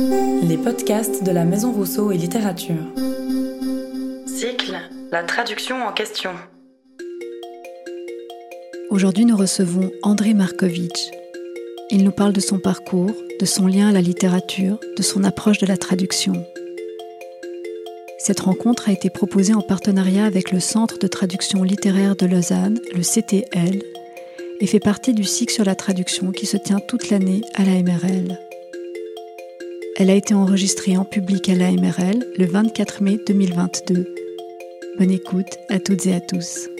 [0.00, 2.82] Les podcasts de la Maison Rousseau et Littérature.
[4.26, 4.78] Cycle
[5.12, 6.30] La traduction en question.
[8.88, 11.10] Aujourd'hui, nous recevons André Markovitch.
[11.90, 15.58] Il nous parle de son parcours, de son lien à la littérature, de son approche
[15.58, 16.32] de la traduction.
[18.18, 22.78] Cette rencontre a été proposée en partenariat avec le Centre de traduction littéraire de Lausanne,
[22.94, 23.82] le CTL,
[24.60, 27.82] et fait partie du cycle sur la traduction qui se tient toute l'année à la
[27.82, 28.38] MRL.
[30.00, 34.14] Elle a été enregistrée en public à la MRL le 24 mai 2022.
[34.98, 36.70] Bonne écoute à toutes et à tous.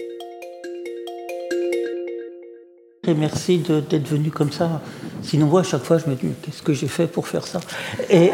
[3.07, 4.81] Et merci d'être venu comme ça.
[5.21, 7.59] Sinon, moi, à chaque fois, je me dis, qu'est-ce que j'ai fait pour faire ça?
[8.09, 8.31] Et,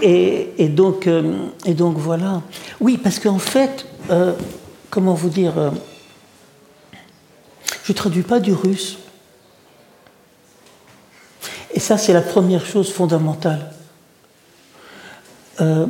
[0.00, 2.40] et, donc, euh, et donc, voilà.
[2.80, 4.32] Oui, parce qu'en fait, euh,
[4.88, 5.70] comment vous dire, euh,
[7.84, 8.96] je ne traduis pas du russe.
[11.74, 13.72] Et ça, c'est la première chose fondamentale.
[15.58, 15.86] Je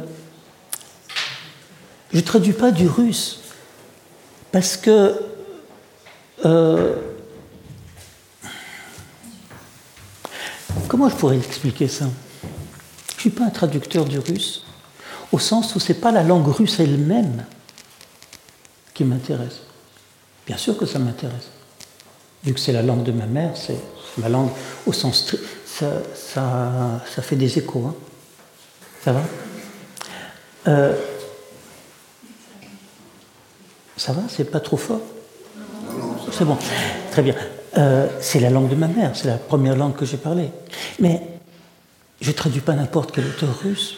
[2.13, 3.41] ne traduis pas du russe
[4.51, 5.15] parce que
[10.93, 12.05] Comment je pourrais expliquer ça?
[12.43, 14.63] Je ne suis pas un traducteur du russe,
[15.33, 17.47] au sens où ce n'est pas la langue russe elle-même
[18.93, 19.61] qui m'intéresse.
[20.47, 21.49] Bien sûr que ça m'intéresse.
[22.45, 23.79] Vu que c'est la langue de ma mère, c'est
[24.19, 24.51] ma langue
[24.85, 27.87] au sens ça, ça fait des échos.
[27.89, 27.95] Hein.
[29.03, 29.23] Ça va?
[30.69, 30.97] Euh,
[33.97, 35.01] Ça va C'est pas trop fort
[36.33, 36.57] C'est bon.
[37.11, 37.35] Très bien.
[37.79, 40.51] Euh, c'est la langue de ma mère, c'est la première langue que j'ai parlé.
[40.99, 41.23] Mais
[42.21, 43.97] je ne traduis pas n'importe quel auteur russe.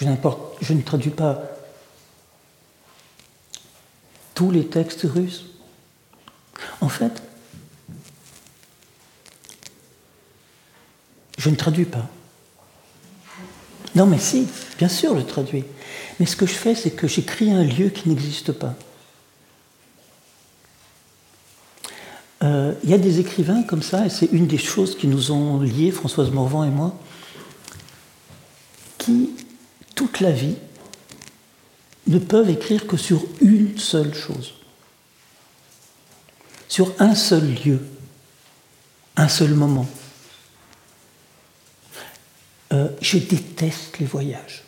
[0.00, 1.42] Je ne traduis pas
[4.34, 5.46] tous les textes russes.
[6.80, 7.22] En fait,
[11.36, 12.06] je ne traduis pas.
[13.98, 14.46] Non, mais si,
[14.78, 15.64] bien sûr, je traduis.
[16.20, 18.76] Mais ce que je fais, c'est que j'écris un lieu qui n'existe pas.
[22.44, 25.32] Euh, il y a des écrivains comme ça, et c'est une des choses qui nous
[25.32, 26.96] ont liés, Françoise Morvan et moi,
[28.98, 29.30] qui,
[29.96, 30.54] toute la vie,
[32.06, 34.54] ne peuvent écrire que sur une seule chose,
[36.68, 37.80] sur un seul lieu,
[39.16, 39.88] un seul moment.
[42.72, 44.64] Euh, je déteste les voyages.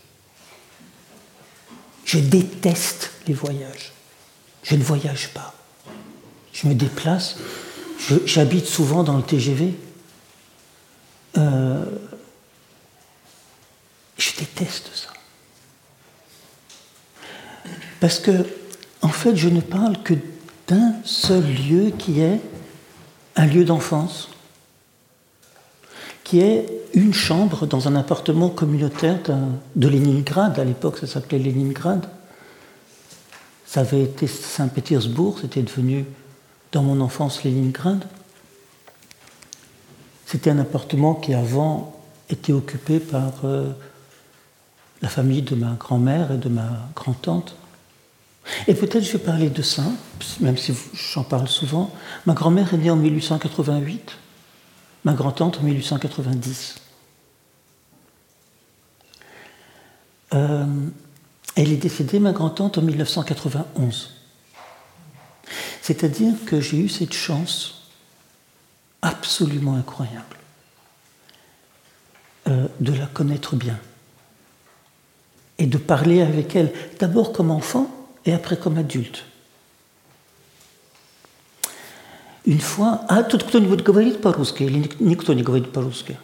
[2.05, 3.93] Je déteste les voyages.
[4.62, 5.55] Je ne voyage pas.
[6.53, 7.37] Je me déplace
[8.25, 9.75] J'habite souvent dans le TGV.
[11.37, 11.84] Euh,
[14.16, 15.10] je déteste ça.
[18.00, 18.47] Parce que,
[19.03, 20.15] en fait, je ne parle que
[20.66, 22.41] d'un seul lieu qui est
[23.37, 24.30] un lieu d'enfance,
[26.31, 26.65] qui est
[26.95, 29.19] une chambre dans un appartement communautaire
[29.75, 30.61] de Leningrad.
[30.61, 32.07] À l'époque, ça s'appelait Leningrad.
[33.67, 36.05] Ça avait été Saint-Pétersbourg, c'était devenu
[36.71, 38.05] dans mon enfance Leningrad.
[40.25, 43.73] C'était un appartement qui avant était occupé par euh,
[45.03, 47.57] la famille de ma grand-mère et de ma grand-tante.
[48.69, 49.83] Et peut-être je vais parler de ça,
[50.39, 50.75] même si
[51.13, 51.93] j'en parle souvent.
[52.25, 54.13] Ma grand-mère est née en 1888,
[55.05, 56.77] ma grand-tante en 1890.
[60.33, 60.66] Euh,
[61.56, 64.15] elle est décédée, ma grand-tante, en 1991.
[65.83, 67.89] C'est-à-dire que j'ai eu cette chance
[69.03, 70.37] absolument incroyable
[72.49, 73.78] euh, de la connaître bien
[75.59, 77.91] et de parler avec elle d'abord comme enfant
[78.25, 79.25] et après comme adulte.
[82.50, 83.02] Une fois...
[83.09, 86.18] Ah, тут кто-нибудь говорит по-русски или никто не говорит по-русски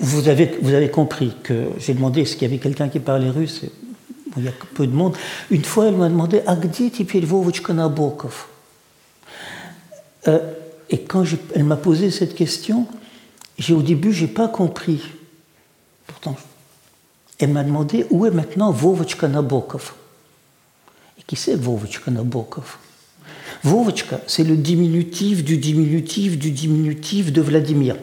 [0.00, 3.30] vous avez, vous avez compris que j'ai demandé est-ce qu'il y avait quelqu'un qui parlait
[3.30, 3.62] russe
[4.36, 5.16] il y a peu de monde.
[5.50, 8.46] Une fois, elle m'a demandé А где теперь Вовочка Nabokov
[10.26, 10.52] euh,
[10.90, 11.24] Et quand
[11.54, 12.88] elle m'a posé cette question,
[13.58, 15.02] j'ai au début, j'ai pas compris.
[16.08, 16.36] Pourtant,
[17.38, 19.94] elle m'a demandé où est maintenant Vovочка Nabokov
[21.18, 22.78] Et qui c'est Vovочка Nabokov
[23.63, 27.97] Vovchka, c'est le diminutif du diminutif du diminutif de Vladimir.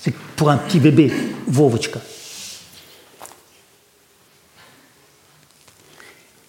[0.00, 1.12] C'est pour un petit bébé,
[1.46, 2.00] Vovchka.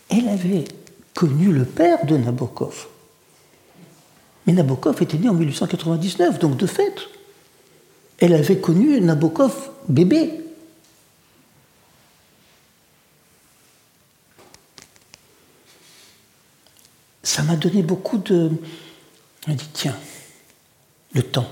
[0.10, 0.66] Elle avait
[1.14, 2.88] connu le père de Nabokov.
[4.46, 6.96] Mais Nabokov était né en 1899, donc de fait,
[8.20, 10.32] elle avait connu Nabokov bébé.
[17.30, 18.50] Ça m'a donné beaucoup de...
[19.48, 19.96] On dit, tiens,
[21.14, 21.48] le temps.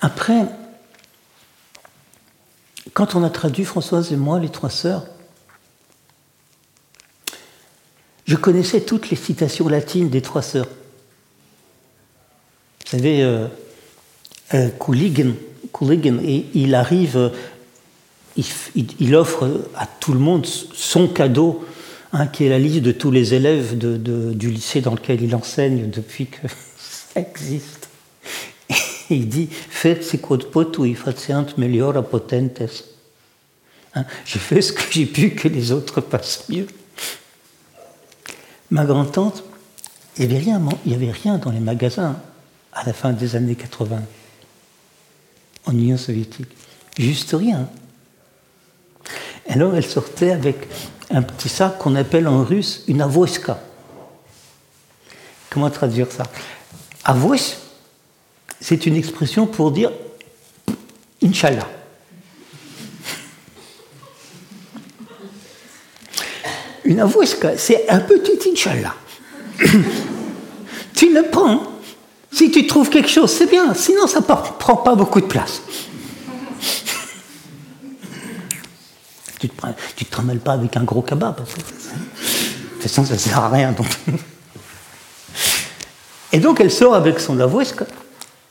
[0.00, 0.46] après,
[2.94, 5.06] quand on a traduit Françoise et moi, les trois sœurs,
[8.26, 10.68] je connaissais toutes les citations latines des trois sœurs.
[12.84, 13.48] Vous savez, euh,
[14.54, 14.70] euh
[16.54, 17.32] il arrive,
[18.36, 21.66] il, offre à tout le monde son cadeau,
[22.12, 25.90] hein, qui est la liste de tous les élèves du lycée dans lequel il enseigne
[25.90, 26.46] depuis que
[26.78, 27.88] ça existe.
[29.10, 32.62] Et il dit Faites ce potui faciant meliora potentes.
[33.94, 36.66] Hein, j'ai fait ce que j'ai pu que les autres passent mieux.
[38.70, 39.44] Ma grand-tante,
[40.18, 42.16] il n'y avait rien dans les magasins
[42.72, 44.02] à la fin des années 80
[45.66, 46.48] en Union soviétique.
[46.98, 47.68] Juste rien.
[49.48, 50.66] Alors elle sortait avec
[51.10, 53.60] un petit sac qu'on appelle en russe une avoska.
[55.50, 56.24] Comment traduire ça?
[57.04, 57.36] Avos,
[58.60, 59.92] c'est une expression pour dire
[61.22, 61.68] Inch'Allah.
[66.84, 68.94] Une avoska, c'est un petit Inch'Allah.
[70.94, 71.62] tu le prends.
[72.30, 73.72] Si tu trouves quelque chose, c'est bien.
[73.74, 75.62] Sinon, ça ne prend pas beaucoup de place.
[79.38, 79.66] Tu te,
[80.04, 81.32] te trimelles pas avec un gros cabas.
[81.32, 83.72] Parce que, de toute façon, ça ne sert à rien.
[83.72, 83.86] Donc.
[86.32, 87.86] Et donc, elle sort avec son avoska.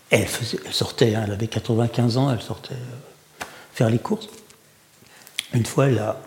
[0.10, 0.28] Elle,
[0.72, 4.28] sortait, hein, elle avait 95 ans, elle sortait euh, faire les courses.
[5.54, 6.20] Une fois, elle a.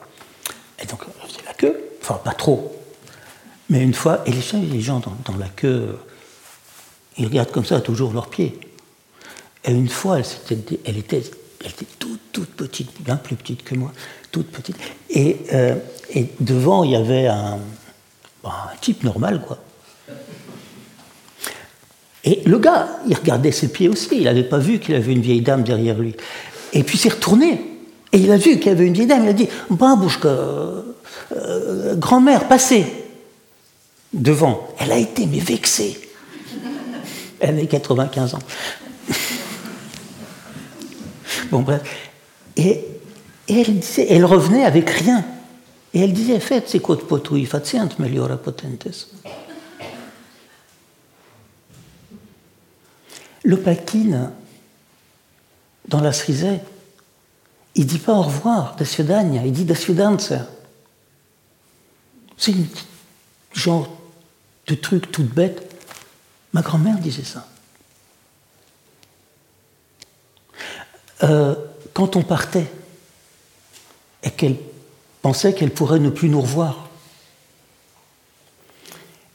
[0.83, 1.77] Et donc, elle faisait la queue.
[2.03, 2.75] Enfin, pas trop.
[3.71, 5.99] Mais une fois, et les gens dans, la queue,
[7.17, 8.59] ils regardent comme ça toujours leurs pieds.
[9.65, 10.21] Et une fois,
[10.87, 11.23] elle était,
[11.65, 13.93] elle était toute, toute petite, bien plus petite que moi,
[14.31, 14.77] toute petite.
[15.11, 15.75] Et, euh,
[16.15, 17.59] et devant, il y avait un,
[18.45, 19.59] un type normal, quoi.
[22.25, 24.09] Et le gars, il regardait ses pieds aussi.
[24.13, 26.15] Il n'avait pas vu qu'il avait une vieille dame derrière lui.
[26.73, 27.61] Et puis il s'est retourné.
[28.13, 29.25] Et il a vu qu'il y avait une vieille dame.
[29.25, 32.87] Il a dit Babouchka, euh, grand-mère, passez
[34.13, 34.69] devant.
[34.79, 35.99] Elle a été, mais vexée.
[37.41, 38.39] Elle avait 95 ans.
[41.51, 41.83] Bon, bref.
[42.57, 42.85] Et,
[43.49, 45.25] elle, disait, elle revenait avec rien.
[45.95, 48.89] Et elle disait Faites, c'est quoi de potouille Faciant meliora potentes.
[53.45, 54.31] Le Paquine,
[55.87, 56.61] dans la Srisée,
[57.75, 58.85] il dit pas au revoir, da
[59.23, 59.75] il dit da
[62.39, 62.67] c'est une
[63.53, 63.89] genre
[64.69, 65.75] de truc tout bête.
[66.53, 67.47] Ma grand-mère disait ça.
[71.23, 71.55] Euh,
[71.95, 72.67] quand on partait
[74.23, 74.57] et qu'elle
[75.23, 76.89] pensait qu'elle pourrait ne plus nous revoir.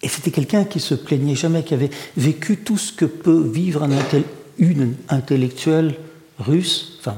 [0.02, 3.84] Et c'était quelqu'un qui se plaignait jamais, qui avait vécu tout ce que peut vivre
[3.84, 3.92] un
[4.58, 5.96] une intellectuelle
[6.40, 7.16] russe, enfin,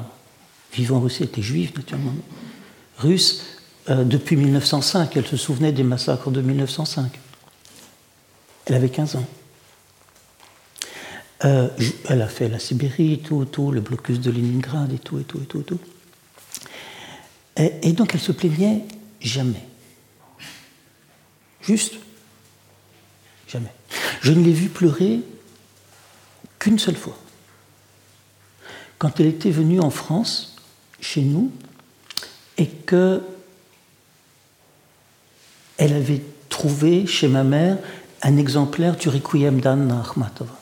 [0.71, 2.13] vivant en Russie, était juive naturellement,
[2.97, 3.43] russe,
[3.89, 5.15] euh, depuis 1905.
[5.17, 7.19] Elle se souvenait des massacres de 1905.
[8.65, 9.25] Elle avait 15 ans.
[11.45, 11.67] Euh,
[12.09, 15.39] elle a fait la Sibérie, tout, tout, le blocus de Leningrad et tout, et tout,
[15.39, 15.79] et tout, et tout.
[17.57, 18.83] Et, donc elle se plaignait
[19.21, 19.63] jamais.
[21.61, 21.95] Juste
[23.47, 23.71] jamais.
[24.21, 25.19] Je ne l'ai vue pleurer
[26.59, 27.17] qu'une seule fois.
[28.97, 30.55] Quand elle était venue en France,
[30.99, 31.51] chez nous,
[32.57, 33.21] et que
[35.77, 37.77] elle avait trouvé chez ma mère
[38.21, 40.54] un exemplaire du Requiem d'Anna Akhmatova,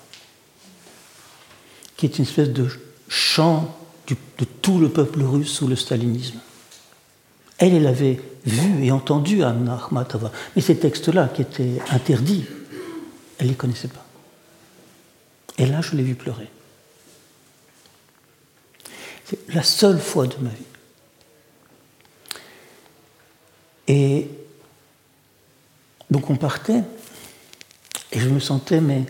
[2.04, 2.68] qui est une espèce de
[3.08, 3.78] chant
[4.10, 6.38] de tout le peuple russe sous le stalinisme.
[7.58, 12.44] Elle, elle avait vu et entendu Anna Akhmatova, mais ces textes-là, qui étaient interdits,
[13.38, 14.06] elle ne les connaissait pas.
[15.58, 16.50] Et là, je l'ai vu pleurer.
[19.24, 20.66] C'est la seule fois de ma vie.
[23.88, 24.30] Et
[26.12, 26.84] donc on partait,
[28.12, 29.06] et je me sentais mais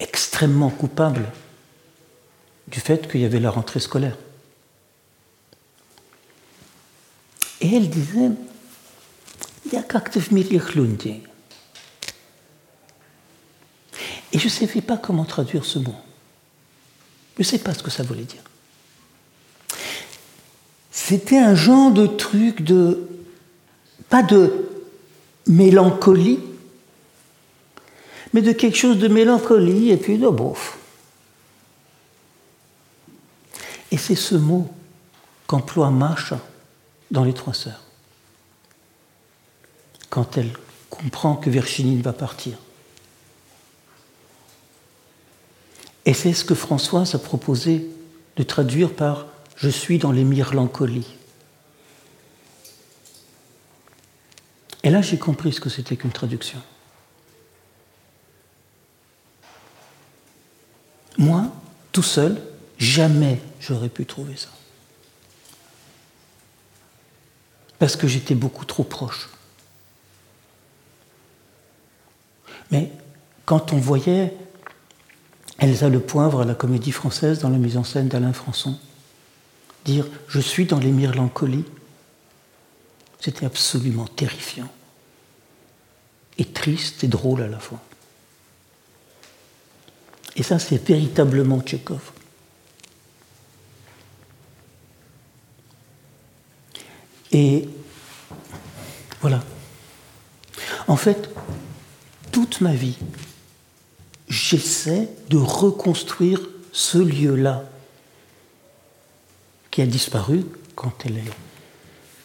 [0.00, 1.30] extrêmement coupable
[2.68, 4.16] du fait qu'il y avait la rentrée scolaire.
[7.60, 8.30] Et elle disait,
[14.32, 15.96] Et je ne savais pas comment traduire ce mot.
[17.36, 18.42] Je ne sais pas ce que ça voulait dire.
[20.90, 23.08] C'était un genre de truc de
[24.08, 24.68] pas de
[25.46, 26.40] mélancolie,
[28.32, 30.78] mais de quelque chose de mélancolie et puis de bof.
[33.90, 34.70] Et c'est ce mot
[35.46, 36.40] qu'emploie Masha
[37.10, 37.82] dans Les Trois Sœurs,
[40.10, 40.52] quand elle
[40.90, 42.58] comprend que Virginie va partir.
[46.04, 47.86] Et c'est ce que Françoise a proposé
[48.36, 51.14] de traduire par Je suis dans les mélancolies.
[54.84, 56.60] Et là, j'ai compris ce que c'était qu'une traduction.
[61.18, 61.50] Moi,
[61.90, 62.40] tout seul,
[62.78, 64.48] jamais j'aurais pu trouver ça.
[67.78, 69.28] Parce que j'étais beaucoup trop proche.
[72.70, 72.92] Mais
[73.44, 74.34] quand on voyait
[75.58, 78.78] Elsa Le Poivre à la Comédie Française dans la mise en scène d'Alain Françon
[79.84, 81.64] dire Je suis dans les mélancolies,
[83.20, 84.70] c'était absolument terrifiant.
[86.36, 87.80] Et triste et drôle à la fois.
[90.38, 92.12] Et ça, c'est véritablement Tchékov.
[97.32, 97.68] Et
[99.20, 99.42] voilà.
[100.86, 101.28] En fait,
[102.30, 102.96] toute ma vie,
[104.28, 106.40] j'essaie de reconstruire
[106.72, 107.64] ce lieu-là
[109.72, 111.32] qui a disparu quand elle est.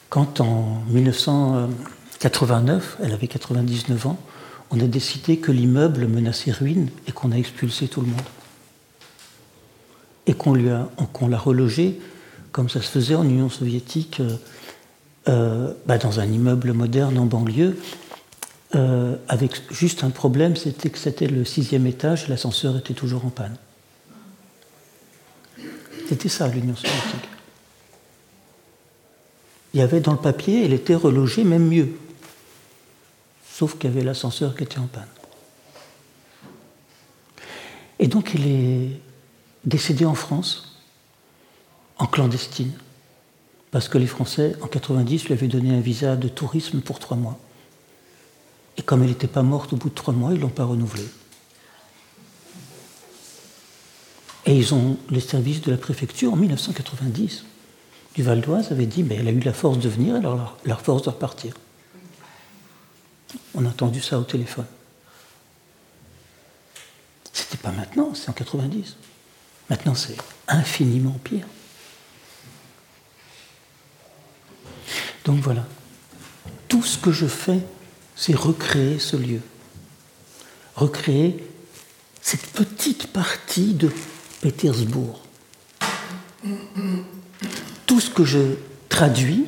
[0.10, 4.20] Quand en 1989, elle avait 99 ans,
[4.74, 8.22] on a décidé que l'immeuble menaçait ruine et qu'on a expulsé tout le monde.
[10.26, 12.00] Et qu'on l'a relogé,
[12.52, 14.36] comme ça se faisait en Union soviétique, euh,
[15.30, 17.78] euh, bah, dans un immeuble moderne en banlieue,
[18.74, 23.26] euh, avec juste un problème, c'était que c'était le sixième étage et l'ascenseur était toujours
[23.26, 23.58] en panne.
[26.10, 27.30] C'était ça l'Union soviétique.
[29.74, 31.90] Il y avait dans le papier, elle était relogée, même mieux.
[33.54, 35.08] Sauf qu'il y avait l'ascenseur qui était en panne.
[38.00, 39.00] Et donc elle est
[39.64, 40.80] décédée en France,
[42.00, 42.74] en clandestine,
[43.70, 47.16] parce que les Français, en 90, lui avaient donné un visa de tourisme pour trois
[47.16, 47.38] mois.
[48.78, 50.66] Et comme elle n'était pas morte au bout de trois mois, ils ne l'ont pas
[50.66, 51.08] renouvelée.
[54.48, 57.46] Et ils ont, les services de la préfecture, en 1990,
[58.16, 60.76] du Val d'Oise, avaient dit, mais elle a eu la force de venir, alors la,
[60.76, 61.54] force doit partir.
[63.54, 64.66] On a entendu ça au téléphone.
[67.32, 68.96] C'était pas maintenant, c'est en 90.
[69.70, 71.46] Maintenant, c'est infiniment pire.
[75.26, 75.66] Donc voilà.
[76.68, 77.60] Tout ce que je fais
[78.16, 79.42] c'est recréer ce lieu,
[80.76, 81.44] recréer
[82.22, 83.92] cette petite partie de
[84.42, 85.22] Pétersbourg.
[87.86, 88.56] Tout ce que je
[88.90, 89.46] traduis,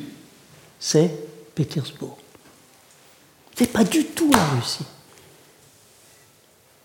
[0.78, 1.10] c'est
[1.54, 2.18] Pétersbourg.
[3.56, 4.84] C'est pas du tout la Russie.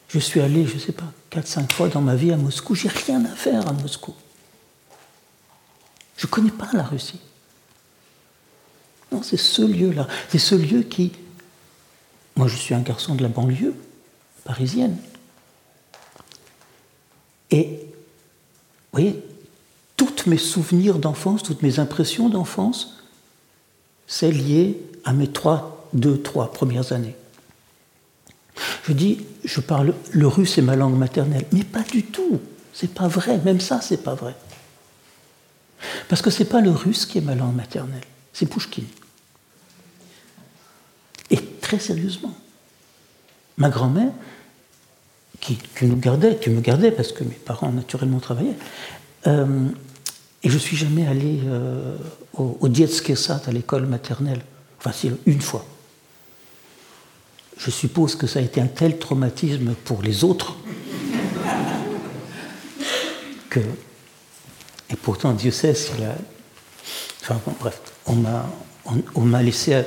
[0.09, 2.89] Je suis allé, je ne sais pas, 4-5 fois dans ma vie à Moscou, j'ai
[2.89, 4.13] rien à faire à Moscou.
[6.17, 7.19] Je ne connais pas la Russie.
[9.11, 10.07] Non, c'est ce lieu-là.
[10.29, 11.11] C'est ce lieu qui
[12.35, 13.75] moi, je suis un garçon de la banlieue
[14.45, 14.97] parisienne.
[17.51, 17.65] Et,
[18.91, 19.23] vous voyez,
[19.97, 23.03] tous mes souvenirs d'enfance, toutes mes impressions d'enfance,
[24.07, 27.15] c'est lié à mes trois, deux, trois premières années.
[28.87, 32.39] Je dis, je parle, le russe est ma langue maternelle, mais pas du tout.
[32.73, 34.35] C'est pas vrai, même ça, c'est pas vrai.
[36.09, 38.85] Parce que c'est pas le russe qui est ma langue maternelle, c'est Pouchkine
[41.71, 42.35] très sérieusement.
[43.55, 44.11] Ma grand-mère,
[45.39, 48.57] qui, nous gardait, qui me gardait parce que mes parents naturellement travaillaient,
[49.27, 49.69] euh,
[50.43, 51.95] et je suis jamais allé euh,
[52.33, 54.41] au, au à l'école maternelle,
[54.79, 54.91] enfin
[55.25, 55.65] une fois.
[57.63, 60.55] Je suppose que ça a été un tel traumatisme pour les autres
[63.51, 63.59] que,
[64.89, 66.15] et pourtant Dieu sait s'il a,
[67.21, 68.49] enfin bref, on m'a
[69.13, 69.83] on, laissé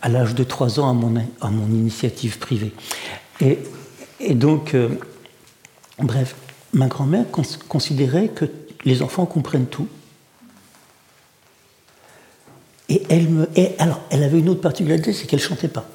[0.00, 2.72] à l'âge de 3 ans à mon, à mon initiative privée.
[3.40, 3.58] Et,
[4.20, 4.90] et donc, euh,
[5.98, 6.36] bref,
[6.72, 7.24] ma grand-mère
[7.68, 8.44] considérait que
[8.84, 9.88] les enfants comprennent tout.
[12.88, 13.48] Et elle me.
[13.56, 15.88] Et alors, elle avait une autre particularité, c'est qu'elle ne chantait pas.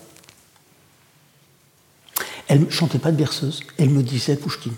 [2.48, 4.76] Elle ne chantait pas de berceuse, elle me disait Pouchkine.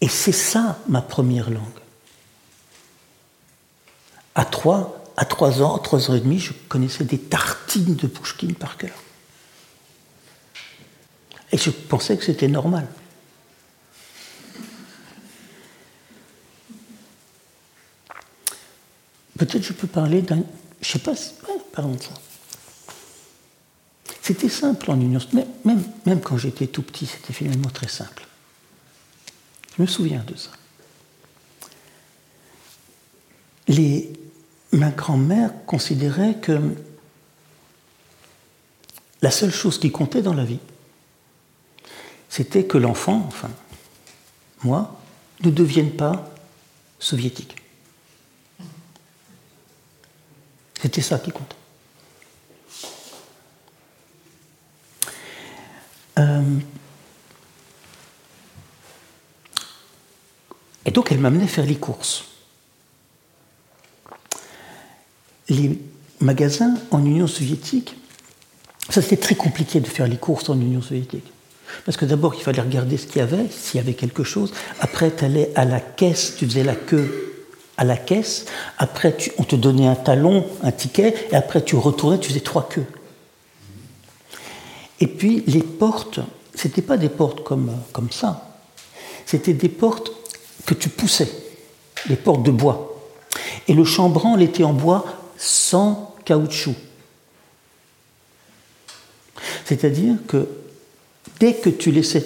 [0.00, 1.64] Et c'est ça ma première langue.
[4.34, 8.54] À trois, à 3 ans, 3 heures et demie, je connaissais des tartines de Pouchkine
[8.54, 8.94] par cœur.
[11.52, 12.86] Et je pensais que c'était normal.
[19.38, 20.42] Peut-être je peux parler d'un.
[20.80, 22.10] Je sais pas, ouais, parlons de ça.
[24.24, 25.20] C'était simple en Union,
[25.66, 28.26] même, quand j'étais tout petit, c'était finalement très simple.
[29.76, 30.48] Je me souviens de ça.
[34.72, 36.58] Ma grand-mère considérait que
[39.20, 40.58] la seule chose qui comptait dans la vie,
[42.30, 43.50] c'était que l'enfant, enfin,
[44.62, 44.98] moi,
[45.42, 46.34] ne devienne pas
[46.98, 47.56] soviétique.
[50.80, 51.56] C'était ça qui comptait.
[60.86, 62.24] Et donc elle m'amenait faire les courses.
[65.48, 65.78] Les
[66.20, 67.96] magasins en Union soviétique,
[68.88, 71.30] ça c'était très compliqué de faire les courses en Union soviétique.
[71.84, 74.52] Parce que d'abord, il fallait regarder ce qu'il y avait, s'il y avait quelque chose.
[74.80, 77.34] Après, tu allais à la caisse, tu faisais la queue
[77.76, 78.46] à la caisse.
[78.78, 81.14] Après, on te donnait un talon, un ticket.
[81.32, 82.86] Et après, tu retournais, tu faisais trois queues.
[85.00, 86.20] Et puis, les portes,
[86.54, 87.70] ce n'étaient pas des portes comme,
[88.10, 88.58] ça.
[89.26, 90.12] C'était des portes
[90.66, 91.30] que tu poussais,
[92.08, 92.96] les portes de bois.
[93.68, 95.04] Et le chambranle était en bois
[95.36, 96.74] sans caoutchouc.
[99.64, 100.46] C'est-à-dire que
[101.40, 102.24] dès que tu laissais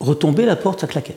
[0.00, 1.16] retomber la porte, ça claquait.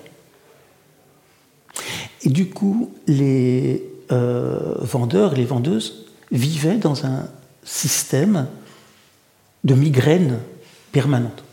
[2.23, 7.27] Et du coup, les euh, vendeurs, les vendeuses vivaient dans un
[7.63, 8.47] système
[9.63, 10.39] de migraine
[10.91, 11.43] permanente.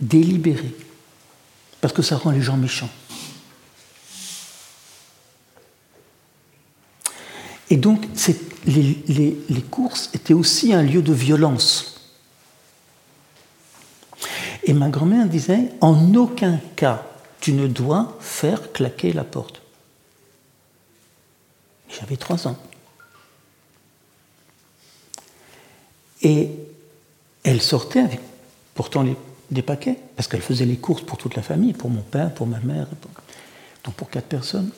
[0.00, 0.74] Délibéré.
[1.80, 2.90] Parce que ça rend les gens méchants.
[7.70, 8.06] Et donc,
[8.66, 12.12] les, les, courses étaient aussi un lieu de violence.
[14.64, 17.04] Et ma grand-mère disait, en aucun cas,
[17.40, 19.60] tu ne dois faire claquer la porte.
[21.88, 22.56] J'avais trois ans.
[26.24, 26.50] Et
[27.44, 28.20] elle sortait avec
[28.74, 29.04] pourtant
[29.50, 32.46] des paquets, parce qu'elle faisait les courses pour toute la famille, pour mon père, pour
[32.46, 32.86] ma mère,
[33.84, 34.70] donc pour quatre personnes.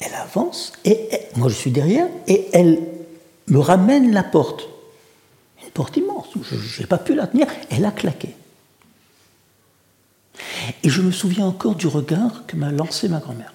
[0.00, 2.80] Elle avance, et moi je suis derrière, et elle
[3.48, 4.66] me ramène la porte.
[5.62, 8.34] Une porte immense, je n'ai pas pu la tenir, elle a claqué.
[10.82, 13.52] Et je me souviens encore du regard que m'a lancé ma grand-mère.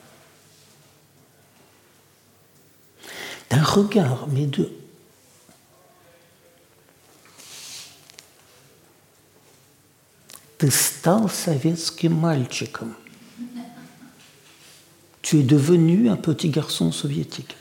[3.50, 4.72] D'un regard, mais de...
[15.22, 17.56] Tu es devenu un petit garçon soviétique?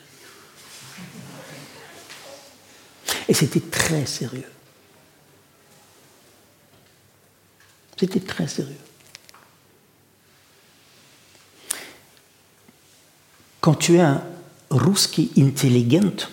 [3.28, 4.50] Et c'était très sérieux.
[7.96, 8.76] C'était très sérieux.
[13.64, 14.22] quand tu es un
[14.68, 16.28] ruski intelligent,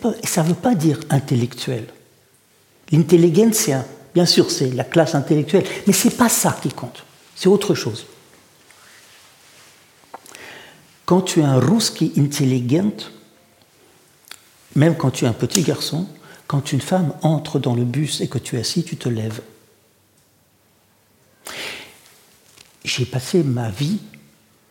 [0.00, 1.86] pas, ça ne veut pas dire intellectuel.
[2.90, 3.70] L'intelligence,
[4.14, 7.04] bien sûr, c'est la classe intellectuelle, mais ce n'est pas ça qui compte.
[7.34, 8.06] C'est autre chose.
[11.04, 13.10] Quand tu es un ruski intelligent,
[14.76, 16.06] même quand tu es un petit garçon,
[16.46, 19.40] quand une femme entre dans le bus et que tu es assis, tu te lèves.
[22.84, 23.98] J'ai passé ma vie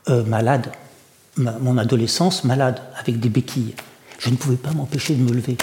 [0.09, 0.71] euh, malade,
[1.37, 3.75] mon adolescence malade, avec des béquilles.
[4.19, 5.57] Je ne pouvais pas m'empêcher de me lever.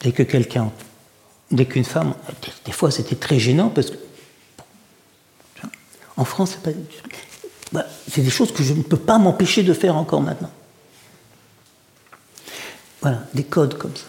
[0.00, 0.70] Dès que quelqu'un,
[1.50, 2.14] dès qu'une femme,
[2.64, 3.96] des, fois c'était très gênant parce que
[6.16, 6.76] en France, c'est,
[7.72, 10.50] bah, c'est des choses que je ne peux pas m'empêcher de faire encore maintenant.
[13.02, 14.06] Voilà, des codes comme ça.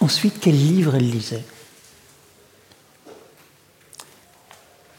[0.00, 1.44] Ensuite, quel livre elle lisait?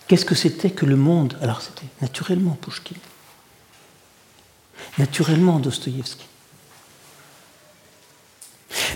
[0.07, 1.37] Qu'est-ce que c'était que le monde?
[1.41, 2.97] Alors c'était naturellement Pouchkine,
[4.97, 6.25] naturellement Dostoïevski.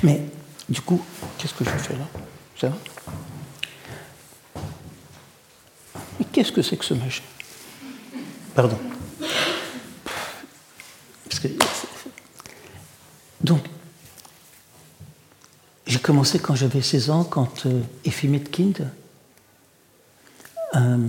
[0.04, 0.22] Mais
[0.70, 1.02] du coup,
[1.38, 2.08] qu'est-ce que je fais là?
[2.60, 2.78] Ça va?
[6.20, 7.24] Mais qu'est-ce que c'est que ce machin?
[8.56, 8.78] Pardon.
[13.42, 13.64] donc,
[15.88, 18.88] j'ai commencé quand j'avais 16 ans, quand euh, Effie Metkind,
[20.76, 21.08] euh,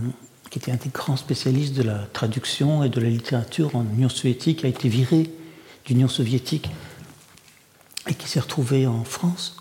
[0.50, 4.08] qui était un des grands spécialistes de la traduction et de la littérature en Union
[4.08, 5.30] soviétique, a été viré
[5.84, 6.68] d'Union soviétique
[8.08, 9.56] et qui s'est retrouvé en France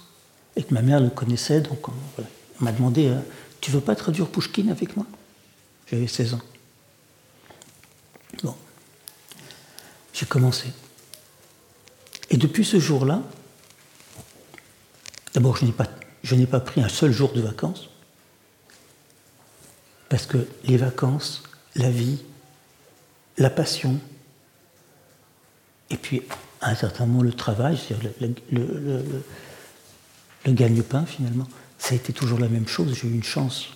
[0.56, 1.62] et que ma mère le connaissait.
[1.62, 1.94] Donc on,
[2.60, 3.20] m'a demandé euh,
[3.60, 5.06] Tu veux pas traduire Pushkin avec moi?
[5.88, 6.42] J'avais 16 ans.
[8.44, 8.56] Bon.
[10.14, 10.68] J'ai commencé.
[12.30, 13.22] Et depuis ce jour-là,
[15.34, 15.88] d'abord, je n'ai pas,
[16.24, 17.90] je n'ai pas pris un seul jour de vacances.
[20.08, 21.44] Parce que les vacances,
[21.76, 22.22] la vie,
[23.38, 24.00] la passion,
[25.90, 26.22] et puis
[26.62, 28.12] à un certain moment le travail, c'est-à-dire
[28.52, 29.24] le,
[30.48, 31.48] gagne-pain finalement,
[31.78, 32.98] ça a été toujours la même chose.
[33.00, 33.68] J'ai eu une chance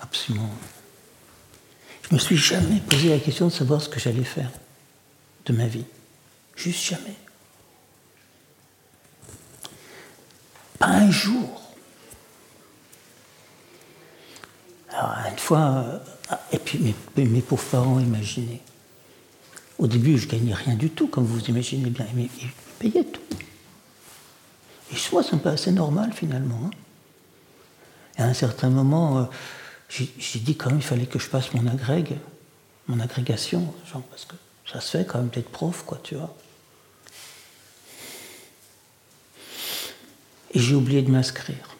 [0.00, 0.50] absolument.
[2.08, 4.50] Je me suis jamais posé la question de savoir ce que j'allais faire
[5.46, 5.84] de ma vie.
[6.56, 7.16] Juste jamais.
[10.80, 11.62] un jour.
[14.90, 15.98] Alors, une fois, euh,
[16.52, 18.60] et puis mes, mes pauvres parents, imaginez.
[19.78, 23.20] Au début, je gagnais rien du tout, comme vous imaginez bien, mais ils payaient tout.
[24.92, 26.60] Et moi, ça me paraissait normal finalement.
[26.64, 26.70] Hein.
[28.18, 29.24] Et à un certain moment, euh,
[29.88, 32.16] j'ai dit quand même il fallait que je passe mon agrég,
[32.86, 34.36] mon agrégation, genre, parce que
[34.70, 36.34] ça se fait quand même d'être prof, quoi, tu vois.
[40.52, 41.76] Et j'ai oublié de m'inscrire.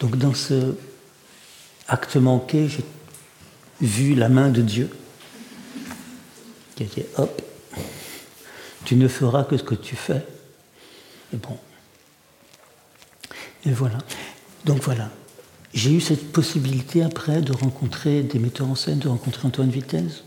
[0.00, 0.74] Donc dans ce
[1.86, 2.84] acte manqué, j'ai
[3.82, 4.88] vu la main de Dieu
[6.76, 7.42] qui a dit hop,
[8.84, 10.24] tu ne feras que ce que tu fais.
[11.34, 11.58] Et bon.
[13.66, 13.98] Et voilà.
[14.64, 15.10] Donc voilà.
[15.74, 20.24] J'ai eu cette possibilité après de rencontrer des metteurs en scène, de rencontrer Antoine Vitesse.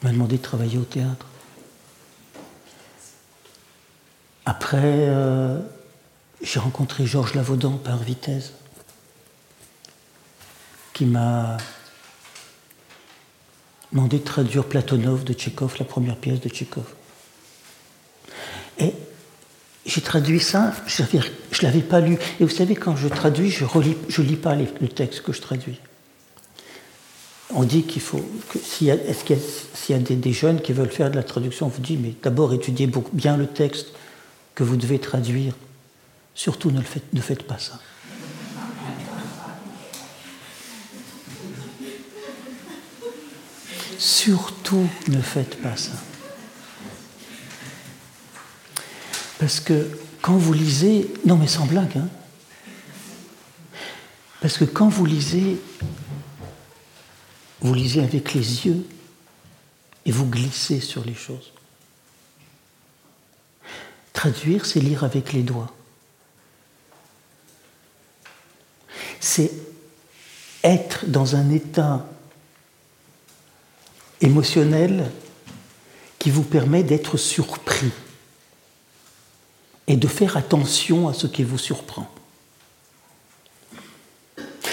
[0.00, 1.26] Il m'a demandé de travailler au théâtre.
[4.44, 5.60] Après, euh,
[6.42, 8.52] j'ai rencontré Georges Lavaudan par Vitesse,
[10.92, 11.56] qui m'a
[13.92, 16.84] demandé de traduire Platonov de Tchékov, la première pièce de Tchékov.
[18.78, 18.94] Et
[19.84, 22.18] j'ai traduit ça, je ne l'avais pas lu.
[22.40, 25.78] Et vous savez, quand je traduis, je ne lis pas le texte que je traduis.
[27.54, 28.24] On dit qu'il faut.
[28.64, 31.82] S'il y a, y a des, jeunes qui veulent faire de la traduction, on vous
[31.82, 33.88] dit mais d'abord étudiez bien le texte
[34.54, 35.54] que vous devez traduire.
[36.34, 36.80] Surtout ne
[37.20, 37.78] faites pas ça.
[44.02, 45.92] Surtout ne faites pas ça.
[49.38, 52.08] Parce que quand vous lisez, non mais sans blague, hein,
[54.40, 55.56] parce que quand vous lisez,
[57.60, 58.84] vous lisez avec les yeux
[60.04, 61.52] et vous glissez sur les choses.
[64.12, 65.72] Traduire, c'est lire avec les doigts.
[69.20, 69.52] C'est
[70.64, 72.04] être dans un état
[74.22, 75.10] émotionnel
[76.18, 77.90] qui vous permet d'être surpris
[79.86, 82.08] et de faire attention à ce qui vous surprend.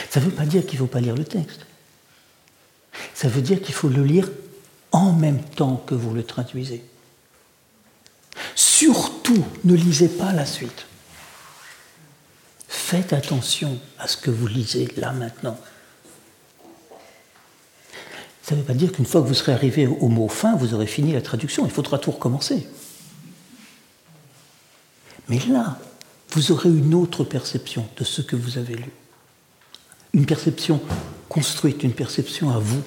[0.09, 1.65] Ça ne veut pas dire qu'il ne faut pas lire le texte.
[3.13, 4.29] Ça veut dire qu'il faut le lire
[4.91, 6.83] en même temps que vous le traduisez.
[8.55, 10.85] Surtout, ne lisez pas la suite.
[12.67, 15.59] Faites attention à ce que vous lisez là maintenant.
[18.49, 20.73] Ça ne veut pas dire qu'une fois que vous serez arrivé au mot fin, vous
[20.73, 21.67] aurez fini la traduction.
[21.67, 22.67] Il faudra tout recommencer.
[25.27, 25.77] Mais là,
[26.31, 28.89] vous aurez une autre perception de ce que vous avez lu.
[30.15, 30.81] Une perception
[31.29, 32.81] construite, une perception à vous,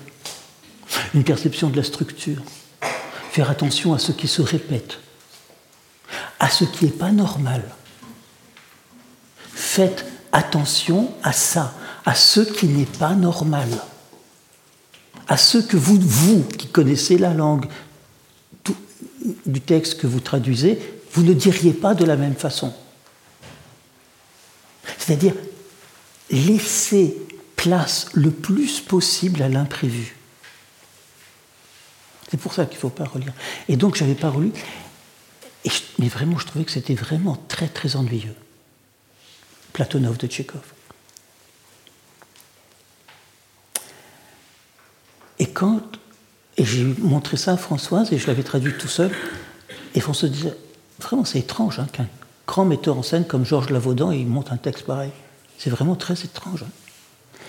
[1.14, 2.42] une perception de la structure.
[3.31, 4.98] Faire attention à ce qui se répète,
[6.40, 7.62] à ce qui n'est pas normal.
[9.55, 11.72] Faites attention à ça,
[12.05, 13.68] à ce qui n'est pas normal,
[15.32, 17.64] à ce que vous, vous qui connaissez la langue
[19.46, 20.78] du texte que vous traduisez,
[21.12, 22.74] vous ne diriez pas de la même façon.
[24.98, 25.32] C'est-à-dire
[26.30, 27.16] laisser
[27.56, 30.18] place le plus possible à l'imprévu.
[32.30, 33.32] C'est pour ça qu'il ne faut pas relire.
[33.70, 34.52] Et donc, je n'avais pas relu.
[35.98, 38.36] mais vraiment, je trouvais que c'était vraiment très, très ennuyeux.
[39.72, 40.60] Platonov de Tchékov.
[46.57, 49.11] Et j'ai montré ça à Françoise et je l'avais traduit tout seul.
[49.94, 50.55] Et Françoise disait
[51.01, 52.07] Vraiment, c'est étrange hein, qu'un
[52.46, 55.11] grand metteur en scène comme Georges Lavaudan il monte un texte pareil.
[55.59, 56.64] C'est vraiment très étrange.
[56.64, 57.40] Hein.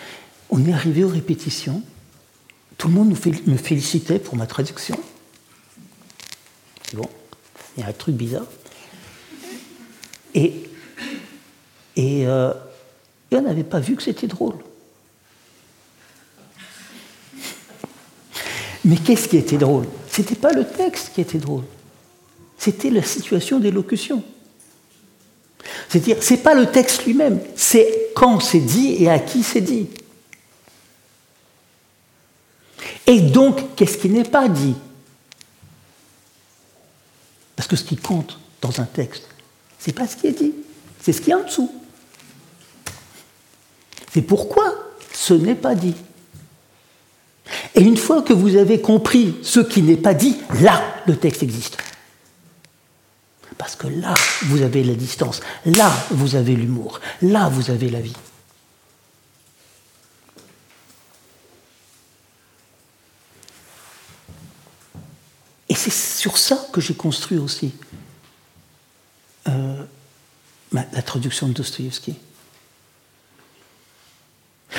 [0.49, 1.81] On est arrivé aux répétitions.
[2.77, 4.97] Tout le monde me félicitait pour ma traduction.
[6.93, 7.09] Bon,
[7.75, 8.45] il y a un truc bizarre.
[10.35, 10.69] Et,
[11.95, 12.53] et, euh,
[13.31, 14.55] on n'avait pas vu que c'était drôle.
[18.85, 19.85] Mais qu'est-ce qui était drôle?
[20.09, 21.63] C'était pas le texte qui était drôle
[22.63, 24.23] c'était la situation d'élocution.
[25.89, 29.59] C'est-à-dire, ce n'est pas le texte lui-même, c'est quand c'est dit et à qui c'est
[29.59, 29.89] dit.
[33.05, 34.75] Et donc, qu'est-ce qui n'est pas dit?
[37.57, 39.27] Parce que ce qui compte dans un texte,
[39.77, 40.53] ce n'est pas ce qui est dit,
[41.01, 41.73] c'est ce qui est en dessous.
[44.13, 44.73] C'est pourquoi
[45.11, 45.95] ce n'est pas dit.
[47.75, 51.43] Et une fois que vous avez compris ce qui n'est pas dit, là, le texte
[51.43, 51.77] existe.
[53.57, 58.01] Parce que là, vous avez la distance, là, vous avez l'humour, là, vous avez la
[58.01, 58.13] vie.
[65.69, 67.73] Et c'est sur ça que j'ai construit aussi
[69.47, 69.83] euh,
[70.71, 72.15] la traduction de Dostoïevski.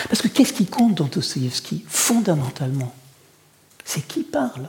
[0.08, 2.94] Parce que qu'est-ce qui compte dans Dostoïevski Fondamentalement,
[3.84, 4.68] c'est qui parle?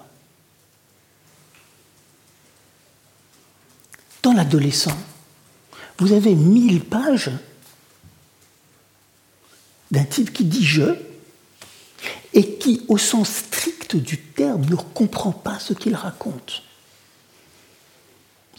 [4.21, 4.97] Dans l'adolescent,
[5.99, 7.31] vous avez mille pages
[9.91, 10.95] d'un type qui dit je
[12.33, 16.63] et qui, au sens strict du terme, ne comprend pas ce qu'il raconte.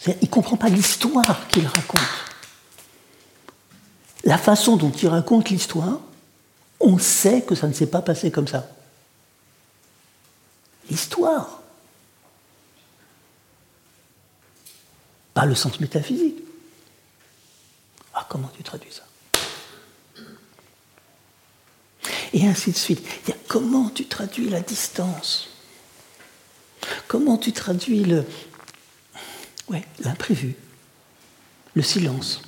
[0.05, 2.01] Il ne comprend pas l'histoire qu'il raconte.
[4.23, 5.99] La façon dont il raconte l'histoire,
[6.79, 8.69] on sait que ça ne s'est pas passé comme ça.
[10.89, 11.61] L'histoire.
[15.33, 16.37] Pas le sens métaphysique.
[18.13, 19.03] Ah, comment tu traduis ça?
[22.33, 23.05] Et ainsi de suite.
[23.47, 25.49] Comment tu traduis la distance?
[27.07, 28.25] Comment tu traduis le,
[29.69, 30.55] ouais, l'imprévu,
[31.73, 32.41] le silence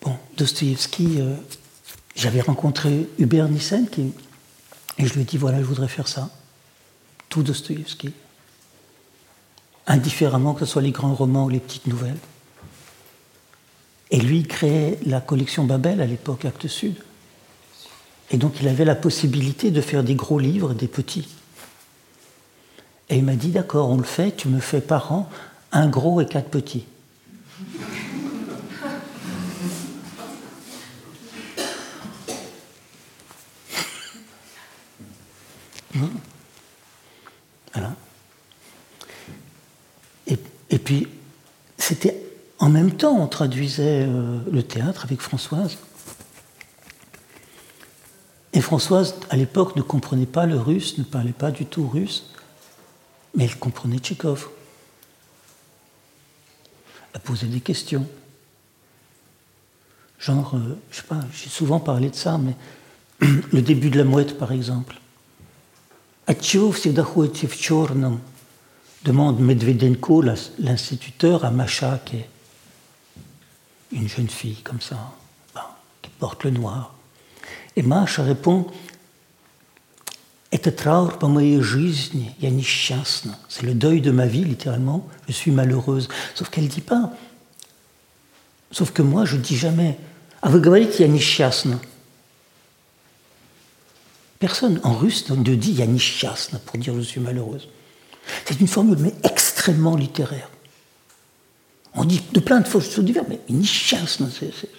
[0.00, 1.34] Bon, Dostoïevski, euh,
[2.14, 3.88] j'avais rencontré Hubert Nissen
[4.98, 6.30] et je lui ai dit voilà, je voudrais faire ça.
[7.28, 8.12] Tout Dostoïevski.
[9.86, 12.18] Indifféremment que ce soit les grands romans ou les petites nouvelles.
[14.10, 16.96] Et lui créait la collection Babel à l'époque, Actes Sud.
[18.30, 21.28] Et donc il avait la possibilité de faire des gros livres des petits.
[23.08, 25.30] Et il m'a dit d'accord, on le fait, tu me fais par an
[25.72, 26.86] un gros et quatre petits.
[37.72, 37.94] Voilà.
[40.26, 40.38] Et,
[40.70, 41.08] et puis,
[41.78, 42.22] c'était
[42.58, 45.78] en même on traduisait euh, le théâtre avec Françoise.
[48.52, 52.30] Et Françoise, à l'époque, ne comprenait pas le russe, ne parlait pas du tout russe,
[53.34, 54.48] mais elle comprenait Tchékov.
[57.12, 58.06] Elle posait des questions.
[60.18, 62.56] Genre, euh, je sais pas, j'ai souvent parlé de ça, mais
[63.52, 64.98] le début de la mouette, par exemple.
[69.04, 70.22] demande Medvedenko,
[70.58, 72.28] l'instituteur, à Macha, qui est
[73.95, 75.11] une jeune fille comme ça,
[76.01, 76.93] qui porte le noir.
[77.75, 78.71] Et Маша répond
[80.51, 83.37] Это траур по моей жизни, я несчастна.
[83.47, 85.07] C'est le deuil de ma vie, littéralement.
[85.27, 86.09] Je suis malheureuse.
[86.35, 87.13] Sauf qu'elle ne dit pas.
[88.69, 89.97] Sauf que moi, je ne dis jamais.
[90.41, 91.79] А вы говорите я несчастна.
[94.39, 97.69] Personne en russe ne dit я несчастна pour dire je suis malheureuse.
[98.45, 100.49] C'est une formule, mais extrêmement littéraire.
[102.06, 104.18] dit de plein de fausses choses diverses, mais une chasse.
[104.18, 104.70] C est, c est...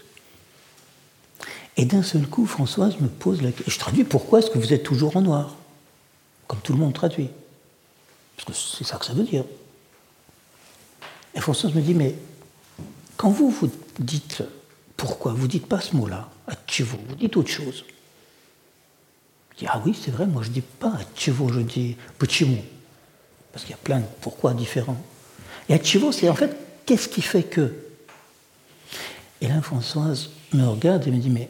[1.80, 3.72] Et d'un seul coup, Françoise me pose la question.
[3.72, 5.56] Je traduis pourquoi est-ce que vous êtes toujours en noir?
[6.48, 7.30] Comme tout le monde traduit.
[8.36, 9.44] Parce que c'est ça que ça veut dire.
[11.36, 12.16] Et Françoise me dit, mais
[13.16, 14.44] quand vous vous dites
[14.96, 17.86] pourquoi, vous ne dites pas ce mot-là, atchivo, vous dites autre chose.
[19.54, 22.58] Je dis, ah oui, c'est vrai, moi je ne dis pas atchivo, je dis pachimo.
[23.52, 25.02] Parce qu'il y a plein de pourquoi différents.
[25.70, 26.56] Et atchivo, c'est en fait
[26.88, 27.76] qu'est-ce qui fait que
[29.42, 31.50] Et là, Françoise me regarde et me dit Mais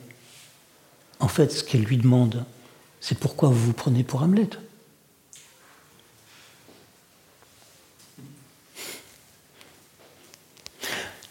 [1.22, 2.44] en fait, ce qu'elle lui demande,
[3.00, 4.50] c'est pourquoi vous vous prenez pour Hamlet.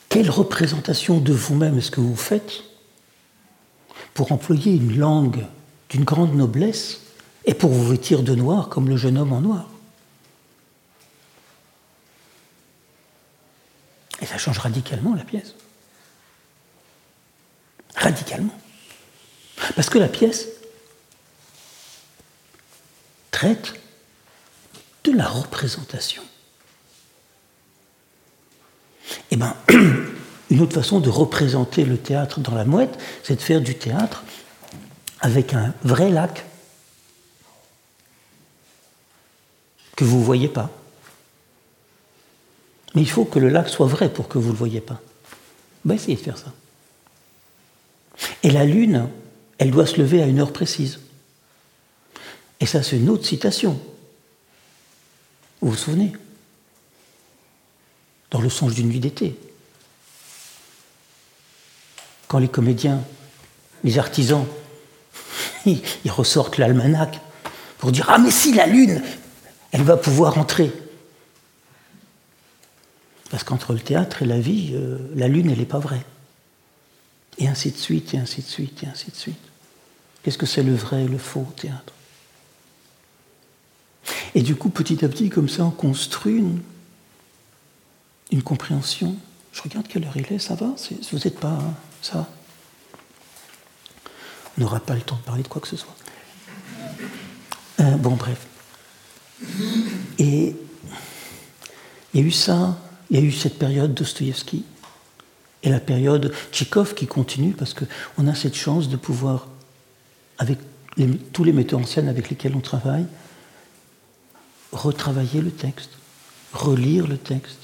[0.08, 2.62] Quelle représentation de vous-même est-ce que vous faites
[4.14, 5.44] pour employer une langue
[5.90, 7.02] d'une grande noblesse
[7.44, 9.75] et pour vous vêtir de noir comme le jeune homme en noir?
[14.20, 15.54] Et ça change radicalement la pièce.
[17.94, 18.58] Radicalement.
[19.74, 20.46] Parce que la pièce
[23.30, 23.74] traite
[25.04, 26.22] de la représentation.
[29.30, 29.56] Eh bien,
[30.50, 34.24] une autre façon de représenter le théâtre dans la mouette, c'est de faire du théâtre
[35.20, 36.44] avec un vrai lac
[39.96, 40.70] que vous ne voyez pas.
[42.96, 45.02] Mais il faut que le lac soit vrai pour que vous ne le voyez pas.
[45.84, 46.52] On va essayer de faire ça.
[48.42, 49.10] Et la lune,
[49.58, 50.98] elle doit se lever à une heure précise.
[52.58, 53.78] Et ça, c'est une autre citation.
[55.60, 56.14] Vous vous souvenez?
[58.30, 59.38] Dans le songe d'une nuit d'été.
[62.28, 63.04] Quand les comédiens,
[63.84, 64.46] les artisans,
[65.66, 67.20] ils ressortent l'almanach
[67.76, 69.02] pour dire Ah, mais si la lune,
[69.70, 70.72] elle va pouvoir entrer.
[73.30, 76.04] Parce qu'entre le théâtre et la vie, euh, la lune, elle n'est pas vraie.
[77.38, 79.36] Et ainsi de suite, et ainsi de suite, et ainsi de suite.
[80.22, 81.92] Qu'est-ce que c'est le vrai et le faux théâtre?
[84.34, 86.42] Et du coup, petit à petit, comme ça, on construit
[88.30, 89.16] une, compréhension.
[89.52, 90.74] Je regarde quelle heure il est, ça va?
[91.10, 91.48] Vous n'êtes pas.
[91.48, 92.28] Hein, ça?
[94.56, 95.96] On n'aura pas le temps de parler de quoi que ce soit.
[97.80, 98.46] Euh, bon, bref.
[100.18, 100.54] Et
[102.14, 102.78] il y a eu ça,
[103.10, 104.64] il y a eu cette période Dostoïevski
[105.62, 109.48] et la période Tchikov qui continue parce qu'on a cette chance de pouvoir,
[110.38, 110.58] avec
[111.32, 113.06] tous les metteurs en scène avec lesquels on travaille,
[114.72, 115.90] retravailler le texte,
[116.52, 117.58] relire le texte,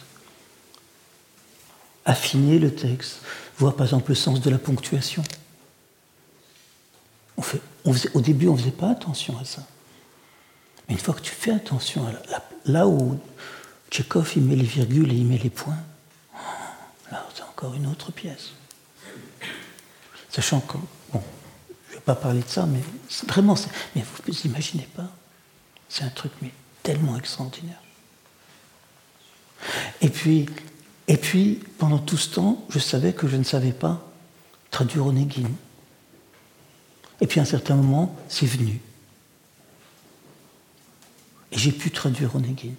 [2.04, 3.20] affiner le texte,
[3.58, 5.22] voir par exemple le sens de la ponctuation.
[7.36, 9.66] On fait, au début, on ne faisait pas attention à ça.
[10.88, 12.12] Mais une fois que tu fais attention à
[12.64, 13.18] là où
[13.92, 15.78] Tchekhov il met les virgules et il met les points,
[17.10, 18.52] là c'est encore une autre pièce.
[20.30, 20.78] Sachant que,
[21.12, 21.22] bon,
[21.88, 22.80] je ne vais pas parler de ça, mais
[23.28, 23.54] vraiment,
[23.94, 25.10] mais vous ne imaginez pas,
[25.90, 26.50] c'est un truc mais
[26.82, 27.82] tellement extraordinaire.
[30.00, 30.46] Et puis,
[31.06, 34.10] et puis, pendant tout ce temps, je savais que je ne savais pas
[34.70, 35.50] traduire Onegin.
[37.20, 38.80] Et puis à un certain moment, c'est venu.
[41.50, 42.72] Et j'ai pu traduire Onegin,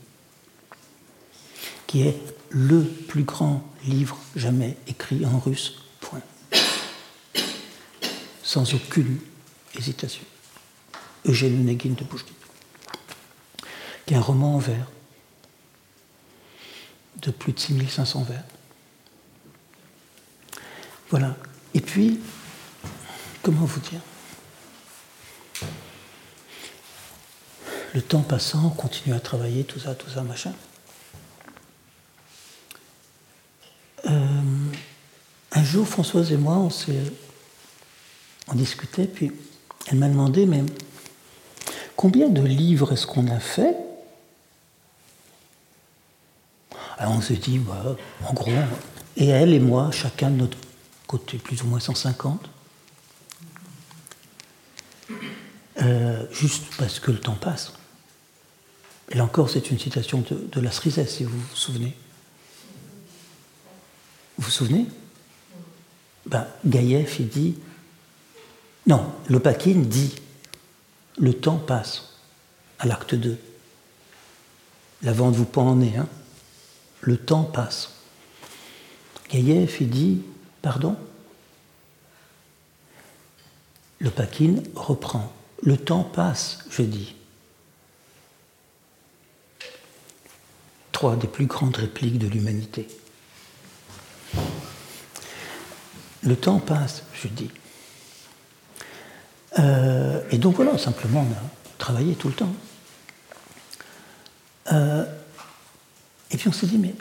[1.93, 2.17] qui est
[2.49, 6.23] le plus grand livre jamais écrit en russe, point.
[8.41, 9.19] Sans aucune
[9.77, 10.23] hésitation.
[11.23, 12.33] Eugène Onegin de Pouchkine,
[14.07, 14.87] qui est un roman en vers
[17.17, 18.43] de plus de 6500 vers.
[21.11, 21.37] Voilà.
[21.75, 22.19] Et puis,
[23.43, 24.01] comment vous dire?
[27.93, 30.53] Le temps passant, on continue à travailler, tout ça, tout ça, machin.
[34.05, 34.71] Euh,
[35.53, 37.01] un jour, Françoise et moi, on s'est,
[38.53, 39.31] discutait, puis
[39.87, 40.63] elle m'a demandé, mais
[41.95, 43.75] combien de livres est-ce qu'on a fait?
[46.99, 47.59] Alors on s'est dit,
[48.23, 48.51] en gros,
[49.17, 50.59] et elle et moi, chacun de notre
[51.07, 52.49] côté, plus ou moins 150.
[55.81, 57.73] Euh, juste parce que le temps passe.
[59.09, 61.97] Et là encore, c'est une citation de, la Cerisès, si vous vous souvenez.
[64.37, 64.85] Vous vous souvenez?
[66.25, 67.55] Ben, il dit.
[68.85, 70.15] Non, Lopakine dit
[71.17, 72.15] le temps passe
[72.79, 73.37] à l'acte 2.
[75.03, 76.07] La vente vous pend en nez, hein
[77.03, 77.91] le temps passe.
[79.29, 80.21] Gaïef, il dit,
[80.61, 80.95] pardon?
[83.99, 85.31] Le Paquin reprend.
[85.61, 87.15] Le temps passe, je dis.
[90.91, 92.87] Trois des plus grandes répliques de l'humanité.
[96.23, 97.49] Le temps passe, je dis.
[99.59, 102.53] Euh, et donc voilà, simplement, on a travaillé tout le temps.
[104.71, 105.05] Euh,
[106.31, 106.95] et puis on s'est dit, mais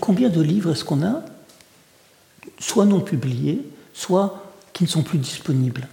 [0.00, 1.24] combien de livres est-ce qu'on a,
[2.58, 5.88] soit non publiés, soit qui ne sont plus disponibles?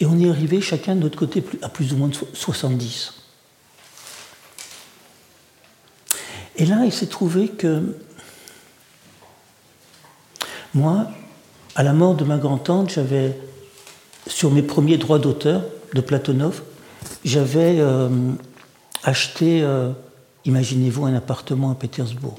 [0.00, 3.12] Et on est arrivé chacun de notre côté à plus ou moins de 70.
[6.56, 7.96] Et là, il s'est trouvé que
[10.74, 11.06] moi,
[11.74, 13.38] à la mort de ma grand-tante, j'avais,
[14.26, 15.62] sur mes premiers droits d'auteur
[15.94, 16.62] de Platonov,
[17.24, 18.08] j'avais euh,
[19.04, 19.92] acheté euh,
[20.44, 22.36] Imaginez-vous un appartement à Pétersbourg.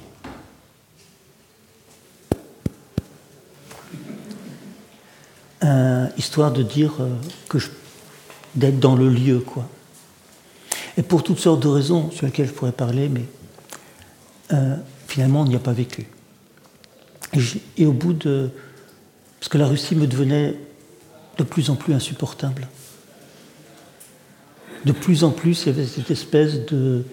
[5.63, 6.95] Euh, histoire de dire
[7.47, 7.59] que
[8.55, 9.65] d'être dans le lieu, quoi.
[10.97, 13.25] Et pour toutes sortes de raisons sur lesquelles je pourrais parler, mais
[15.07, 16.07] finalement, on n'y a pas vécu.
[17.77, 18.49] Et, au bout de.
[19.39, 20.55] Parce que la Russie me devenait
[21.37, 22.67] de plus en plus insupportable.
[24.85, 27.03] De plus en plus, il y avait cette espèce de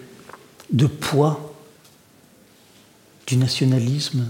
[0.99, 1.53] poids
[3.27, 4.29] du nationalisme,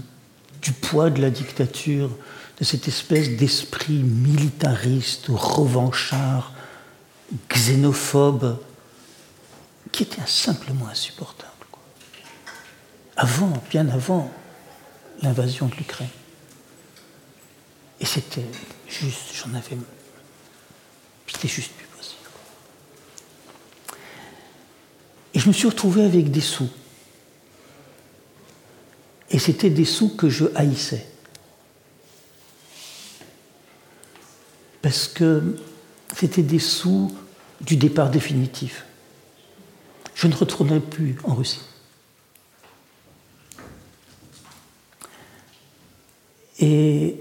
[0.62, 2.10] du poids de la dictature,
[2.58, 6.52] de cette espèce d'esprit militariste, revanchard,
[7.48, 8.58] xénophobe,
[9.90, 11.50] qui était simplement insupportable.
[13.16, 14.32] Avant, bien avant
[15.22, 16.08] l'invasion de l'Ukraine.
[18.00, 18.44] Et c'était
[18.88, 19.76] juste, j'en avais.
[21.26, 21.72] C'était juste
[25.34, 26.68] Et je me suis retrouvé avec des sous.
[29.30, 31.06] Et c'était des sous que je haïssais.
[34.82, 35.56] Parce que
[36.14, 37.16] c'était des sous
[37.62, 38.84] du départ définitif.
[40.14, 41.60] Je ne retournerai plus en Russie.
[46.62, 47.16] Et,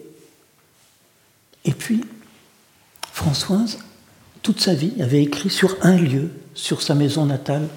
[1.78, 2.06] puis,
[3.12, 3.80] Françoise,
[4.44, 7.68] toute sa vie, avait écrit sur un lieu sur sa maison natale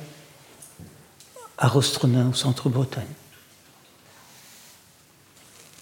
[1.57, 3.05] à Rostronin, au centre-Bretagne.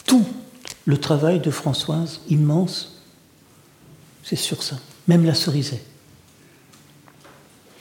[0.07, 0.27] Tout
[0.85, 3.03] le travail de Françoise, immense,
[4.23, 4.77] c'est sur ça,
[5.09, 5.83] même la cerisée.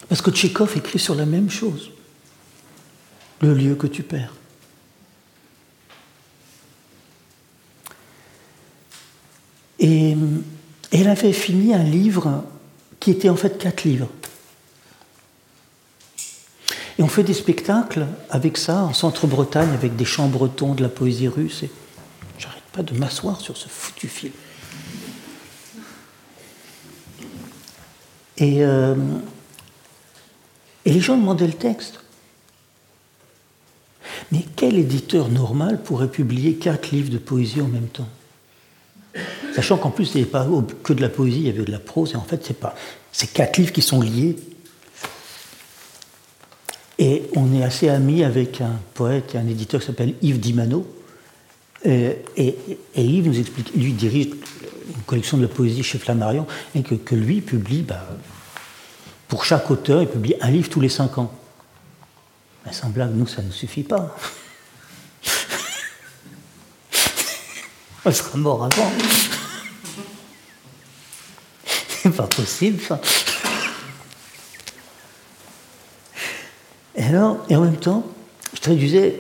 [0.10, 1.92] Parce que Tchékov écrit sur la même chose,
[3.42, 4.34] le lieu que tu perds.
[9.82, 10.16] Et
[10.92, 12.44] elle avait fini un livre
[13.00, 14.08] qui était en fait quatre livres.
[17.00, 20.90] Et on fait des spectacles avec ça en centre-Bretagne, avec des chants bretons, de la
[20.90, 21.64] poésie russe.
[21.64, 21.72] Et
[22.38, 24.34] j'arrête pas de m'asseoir sur ce foutu film.
[28.38, 28.96] Et, euh,
[30.86, 32.02] et les gens demandaient le texte.
[34.32, 38.08] Mais quel éditeur normal pourrait publier quatre livres de poésie en même temps?
[39.56, 40.48] Sachant qu'en plus, il n'y avait pas
[40.84, 42.76] que de la poésie, il y avait de la prose, et en fait, c'est pas.
[43.34, 44.38] Quatre livres qui sont liés.
[46.98, 50.86] Et on est assez amis avec un poète et un éditeur qui s'appelle Yves Dimano.
[51.84, 52.16] Et,
[52.96, 56.46] Yves nous explique, lui dirige une collection de la poésie chez Flammarion,
[56.76, 58.08] et que, lui publie, bah,
[59.28, 61.32] pour chaque auteur, il publie un livre tous les cinq ans.
[62.66, 64.16] Mais sans blague, nous, ça ne suffit pas.
[68.06, 68.92] on sera mort avant.
[71.90, 73.00] C'est pas possible, ça.
[76.96, 78.06] Et alors, et en même temps,
[78.54, 79.16] je traduisais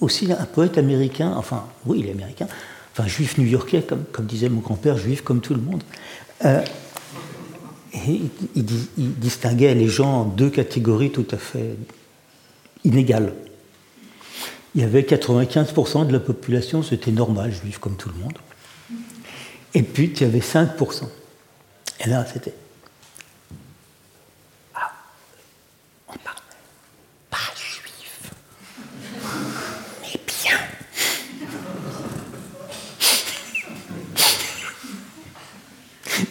[0.00, 2.46] aussi un poète américain, enfin, oui, il est américain,
[2.92, 5.82] enfin, juif new-yorkais, comme, comme, disait mon grand-père, juif comme tout le monde.
[6.44, 6.64] Euh,
[7.92, 8.20] et
[8.54, 8.66] il,
[8.96, 11.76] il, distinguait les gens en deux catégories tout à fait
[12.84, 13.34] inégales.
[14.74, 18.38] Il y avait 95% de la population, c'était normal, juif comme tout le monde.
[19.74, 21.04] Et puis, il y avait 5%.
[22.00, 22.54] Et là, c'était.
[24.74, 24.92] Ah,
[26.08, 26.36] on parle
[27.30, 28.30] pas juif,
[30.02, 30.58] mais bien.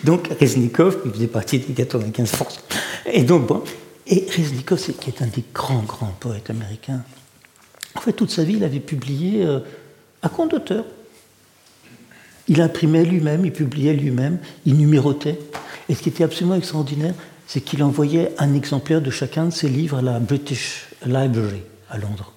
[0.03, 2.59] Donc, Reznikov, il faisait partie des 95%.
[3.05, 3.63] Et donc, bon.
[4.07, 7.03] Et Reznikov, qui est un des grands, grands poètes américains,
[7.95, 9.59] en fait, toute sa vie, il avait publié euh,
[10.21, 10.85] à compte d'auteur.
[12.47, 15.39] Il imprimait lui-même, il publiait lui-même, il numérotait.
[15.89, 17.13] Et ce qui était absolument extraordinaire,
[17.47, 21.97] c'est qu'il envoyait un exemplaire de chacun de ses livres à la British Library à
[21.97, 22.31] Londres.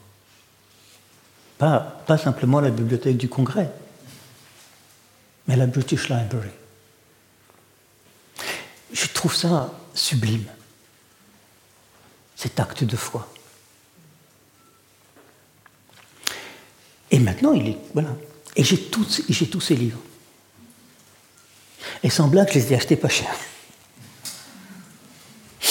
[1.59, 3.71] Pas, pas simplement la bibliothèque du Congrès,
[5.47, 6.51] mais la British Library.
[8.93, 10.45] Je trouve ça sublime,
[12.35, 13.29] cet acte de foi.
[17.15, 17.79] Et maintenant, il est.
[17.93, 18.17] Voilà.
[18.57, 20.01] Et j'ai tous, ces livres.
[22.03, 23.33] Et sans blague, je les ai achetés pas cher.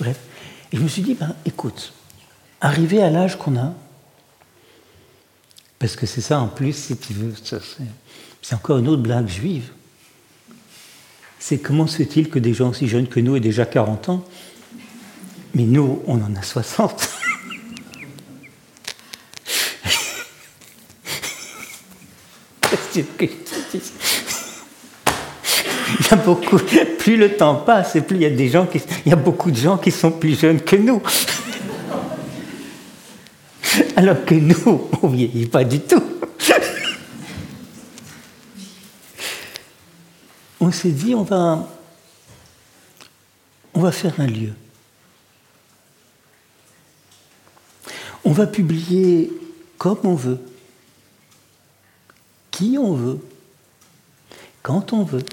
[0.00, 0.18] Bref.
[0.72, 1.92] Et je me suis dit, ben, écoute,
[2.60, 3.72] arrivé à l'âge qu'on a,
[5.78, 7.32] parce que c'est ça en plus, si tu veux,
[8.42, 9.70] c'est encore une autre blague juive.
[11.38, 14.24] C'est comment se fait-il que des gens aussi jeunes que nous aient déjà 40 ans,
[15.54, 17.10] mais nous, on en a 60
[25.98, 26.58] Il y a beaucoup,
[26.98, 29.16] plus le temps passe, et plus il y a des gens qui, il y a
[29.16, 31.02] beaucoup de gens qui sont plus jeunes que nous.
[33.96, 36.02] Alors que nous, on vieillit pas du tout.
[40.60, 41.68] On s'est dit, on va,
[43.74, 44.52] on va faire un lieu.
[48.24, 49.30] On va publier
[49.78, 50.40] comme on veut
[52.56, 53.20] qui on veut,
[54.62, 55.24] quand on veut.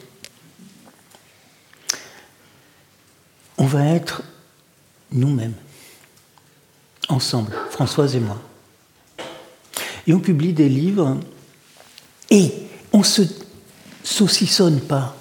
[3.57, 4.23] On va être
[5.11, 5.53] nous-mêmes,
[7.07, 8.41] ensemble, Françoise et moi.
[10.05, 11.17] Et on publie des livres
[12.29, 12.51] et
[12.91, 13.21] on se
[14.03, 15.15] saucissonne pas.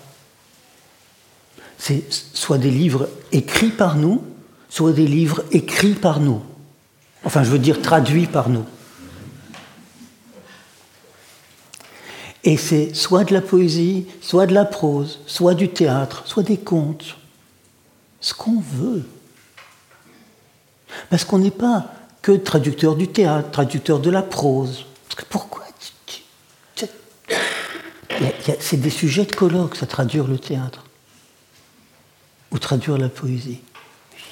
[1.78, 4.24] C'est soit des livres écrits par nous,
[4.68, 6.42] soit des livres écrits par nous.
[7.22, 8.64] Enfin, je veux dire traduits par nous.
[12.44, 16.58] Et c'est soit de la poésie, soit de la prose, soit du théâtre, soit des
[16.58, 17.16] contes.
[18.20, 19.08] Ce qu'on veut.
[21.08, 21.86] Parce qu'on n'est pas
[22.20, 24.86] que traducteur du théâtre, traducteur de la prose.
[25.08, 25.62] Parce que pourquoi
[28.60, 30.84] C'est des sujets de colloque, ça traduire le théâtre.
[32.50, 33.60] Ou traduire la poésie.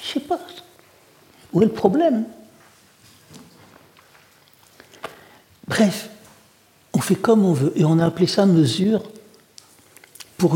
[0.03, 0.39] Je sais pas.
[1.53, 2.25] Où est le problème?
[5.67, 6.09] Bref,
[7.01, 7.73] on fait comme on veut.
[7.75, 9.01] Et on a appelé ça mesure
[10.37, 10.55] pour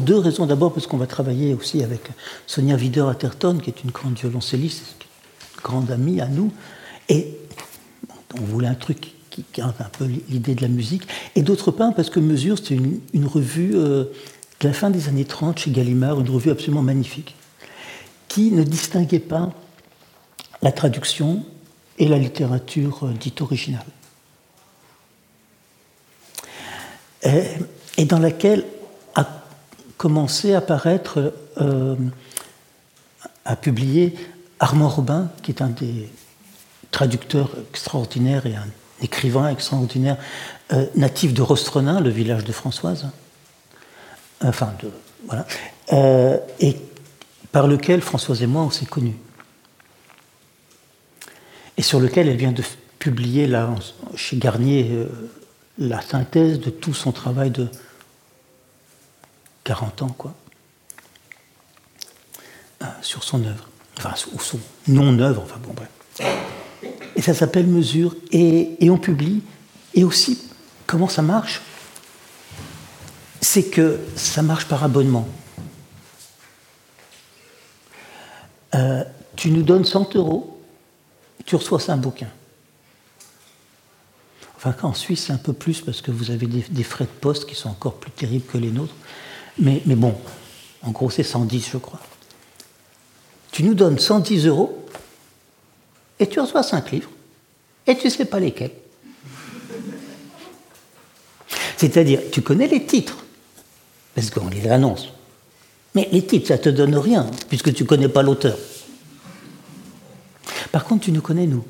[0.00, 0.46] deux raisons.
[0.46, 2.00] D'abord parce qu'on va travailler aussi avec
[2.46, 4.84] Sonia Wider-Atherton, qui est une grande violoncelliste,
[5.56, 6.52] une grande amie à nous.
[7.08, 7.36] Et
[8.40, 11.08] on voulait un truc qui garde un peu l'idée de la musique.
[11.34, 12.80] Et d'autre part parce que Mesure, c'était
[13.12, 14.04] une, revue euh,
[14.60, 17.34] de la fin des années 30 chez Gallimard, une revue absolument magnifique,
[18.28, 19.50] qui ne distinguait pas
[20.62, 21.44] la traduction
[21.98, 23.82] et la littérature euh, dite originale.
[27.24, 28.64] Et, dans laquelle
[29.14, 29.26] a
[29.96, 31.94] commencé à apparaître, euh,
[33.44, 34.14] à publier
[34.58, 36.10] Armand Robin, qui est un des
[36.90, 38.66] traducteurs extraordinaires et un
[39.00, 40.16] écrivain extraordinaire,
[40.72, 43.06] euh, natif de Rostronin, le village de Françoise,
[44.42, 44.90] enfin, de,
[45.26, 45.46] voilà,
[46.60, 46.76] et
[47.52, 49.16] par lequel Françoise et moi on s'est connus.
[51.76, 52.62] Et sur lequel elle vient de
[52.98, 53.68] publier là,
[54.14, 55.06] chez Garnier euh,
[55.78, 57.68] la synthèse de tout son travail de
[59.64, 60.34] 40 ans, quoi,
[62.82, 63.68] euh, sur son œuvre,
[63.98, 64.58] enfin, ou son
[64.88, 65.88] non-œuvre, enfin bon, bref.
[67.16, 69.42] Et ça s'appelle Mesure, et, on publie,
[69.94, 70.50] et aussi,
[70.86, 71.62] comment ça marche?
[73.40, 75.28] C'est que ça marche par abonnement.
[78.74, 79.04] Euh,
[79.36, 80.52] tu nous donnes 100 euros
[81.44, 82.28] tu reçois un bouquin.
[84.64, 87.46] Enfin, en Suisse, c'est un peu plus parce que vous avez des, frais de poste
[87.46, 88.94] qui sont encore plus terribles que les nôtres.
[89.58, 90.14] Mais, bon,
[90.82, 92.00] en gros, c'est 110, je crois.
[93.50, 94.86] Tu nous donnes 110 euros
[96.20, 97.10] et tu reçois 5 livres
[97.88, 98.70] et tu ne sais pas lesquels.
[101.76, 103.16] C'est-à-dire, tu connais les titres,
[104.14, 105.08] parce qu'on les annonce.
[105.96, 108.56] Mais les titres, ça ne te donne rien, puisque tu ne connais pas l'auteur.
[110.70, 111.64] Par contre, tu nous connais, nous.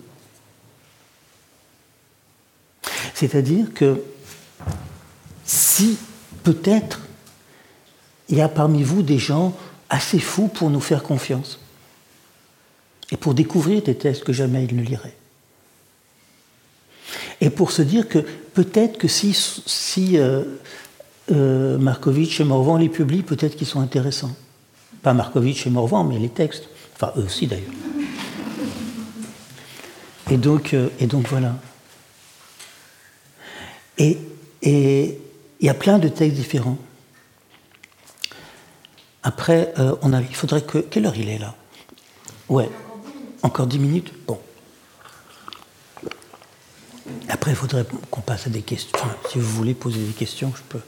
[3.15, 4.03] C'est-à-dire que
[5.45, 5.99] si
[6.43, 7.01] peut-être
[8.29, 9.55] il y a parmi vous des gens
[9.91, 11.61] assez fous pour nous faire confiance
[13.11, 15.17] et pour découvrir des textes que jamais ils ne liraient.
[17.43, 18.21] Et pour se dire que
[18.55, 19.35] peut-être que si,
[19.67, 20.45] si euh,
[21.31, 24.35] euh, Markovitch et Morvan les publient, peut-être qu'ils sont intéressants.
[25.03, 26.69] Pas Markovitch et Morvan, mais les textes.
[26.95, 27.67] Enfin, eux aussi d'ailleurs.
[30.31, 31.57] Et donc, euh, et donc voilà.
[34.03, 35.19] Et
[35.61, 36.79] il y a plein de textes différents.
[39.23, 40.79] Après, euh, on a, il faudrait que.
[40.79, 41.55] Quelle heure il est là?
[42.49, 42.69] Ouais.
[43.43, 44.13] Encore dix minutes?
[44.27, 44.41] Bon.
[47.29, 48.99] Après, il faudrait qu'on passe à des questions.
[49.31, 50.83] si vous voulez poser des questions, je peux.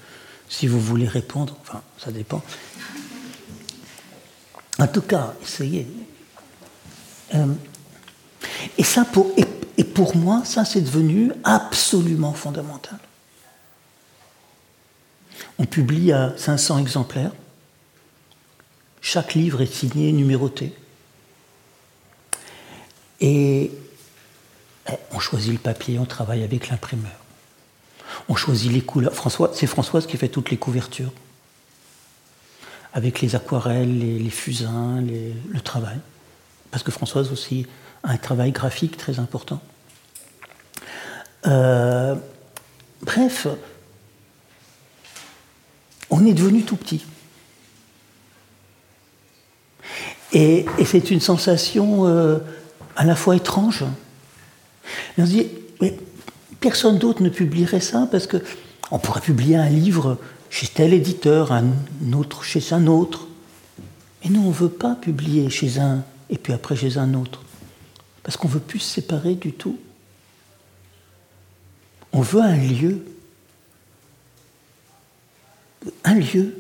[0.49, 2.43] Si vous voulez répondre, enfin, ça dépend.
[4.79, 5.87] En tout cas, essayez.
[7.35, 7.47] Euh,
[8.77, 9.33] et, ça pour,
[9.77, 12.99] et, pour moi, ça c'est devenu absolument fondamental.
[15.59, 17.33] On publie à 500 exemplaires.
[19.01, 20.75] Chaque livre est signé, numéroté.
[23.20, 23.70] Et
[24.89, 27.12] eh, on choisit le papier, on travaille avec l'imprimeur.
[28.29, 29.14] On choisit les couleurs.
[29.14, 31.12] François, c'est Françoise qui fait toutes les couvertures.
[32.93, 35.99] Avec les aquarelles, les, fusains, le travail.
[36.70, 37.66] Parce que Françoise aussi
[38.05, 39.61] un travail graphique très important.
[41.47, 42.15] Euh,
[43.03, 43.47] bref,
[46.11, 47.05] on est devenu tout petit.
[50.33, 52.39] Et, c'est une sensation euh,
[52.97, 53.85] à la fois étrange.
[55.17, 55.49] on se dit,
[55.81, 55.97] mais
[56.61, 58.39] personne d'autre ne publierait ça parce que
[58.91, 60.19] on pourrait publier un livre
[60.51, 61.73] chez tel éditeur, un
[62.13, 63.29] autre chez un autre.
[64.23, 67.44] Mais nous, on ne veut pas publier chez un et puis après chez un autre.
[68.25, 69.79] Parce qu'on ne veut plus se séparer du tout.
[72.12, 73.05] On veut un lieu.
[76.05, 76.57] Un lieu.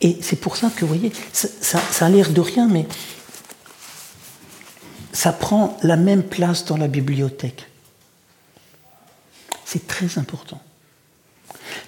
[0.00, 2.86] Et c'est pour ça que, vous voyez, ça, a l'air de rien, mais
[5.12, 7.68] ça prend la même place dans la bibliothèque.
[9.64, 10.62] C'est très important.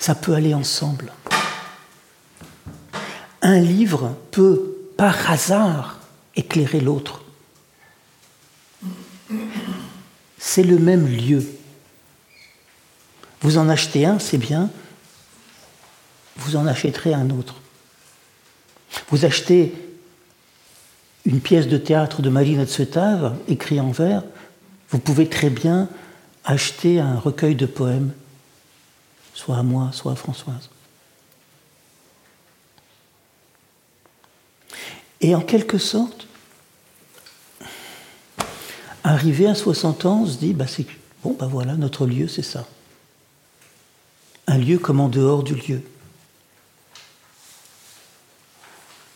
[0.01, 1.13] Ça peut aller ensemble.
[3.43, 5.98] Un livre peut, par hasard,
[6.39, 7.23] éclairer l'autre.
[10.39, 11.45] C'est le même lieu.
[13.41, 14.71] Vous en achetez un, c'est bien,
[16.37, 17.57] vous en achèterez un autre.
[19.11, 19.75] Vous achetez
[21.25, 24.23] une pièce de théâtre de Marina Tsvetav, écrit en vers,
[24.91, 25.89] vous pouvez très bien
[26.45, 28.13] acheter un recueil de poèmes,
[29.35, 30.71] soit à moi, soit à Françoise.
[35.21, 36.28] Et en quelque sorte,
[39.05, 40.67] arrivé à 60 ans, on se dit, bah,
[41.23, 42.67] bon, bah voilà, notre lieu, c'est ça.
[44.47, 45.83] un lieu comme en dehors du lieu.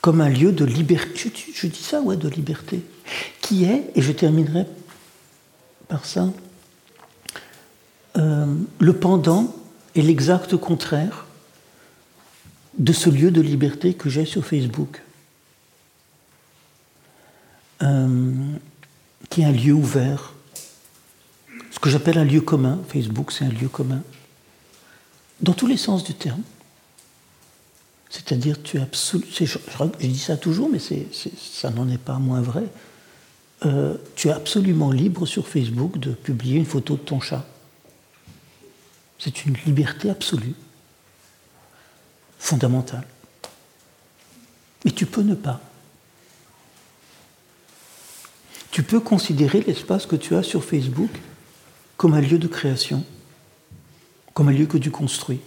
[0.01, 1.33] Comme un lieu de liberté.
[1.55, 2.83] Je, dis ça, ouais, de liberté.
[3.41, 4.66] Qui est, et je terminerai
[5.89, 6.28] par ça,
[8.16, 8.47] euh,
[8.78, 9.55] le pendant
[9.95, 11.26] et l'exact contraire
[12.78, 15.03] de ce lieu de liberté que j'ai sur Facebook.
[17.83, 18.57] Euh,
[19.31, 20.35] qui est un lieu ouvert.
[21.70, 22.81] Ce que j'appelle un lieu commun.
[22.89, 24.03] Facebook, c'est un lieu commun.
[25.41, 26.43] Dans tous les sens du terme.
[28.11, 32.64] C'est-à-dire, tu es je, dis ça toujours, mais ça n'en est pas moins vrai.
[33.64, 37.47] Euh, tu es absolument libre sur Facebook de publier une photo de ton chat.
[39.18, 40.55] C'est une liberté absolue,
[42.39, 43.07] fondamentale.
[44.85, 45.61] Mais tu peux ne pas.
[48.73, 51.11] Tu peux considérer l'espace que tu as sur Facebook
[51.99, 53.05] comme un lieu de création,
[54.33, 55.41] comme un lieu que tu construis,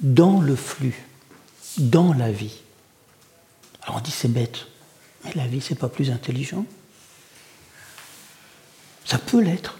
[0.00, 1.06] dans le flux,
[1.78, 2.60] dans la vie.
[3.82, 4.66] Alors on dit c'est bête,
[5.24, 6.66] mais la vie c'est pas plus intelligent.
[9.04, 9.78] Ça peut l'être.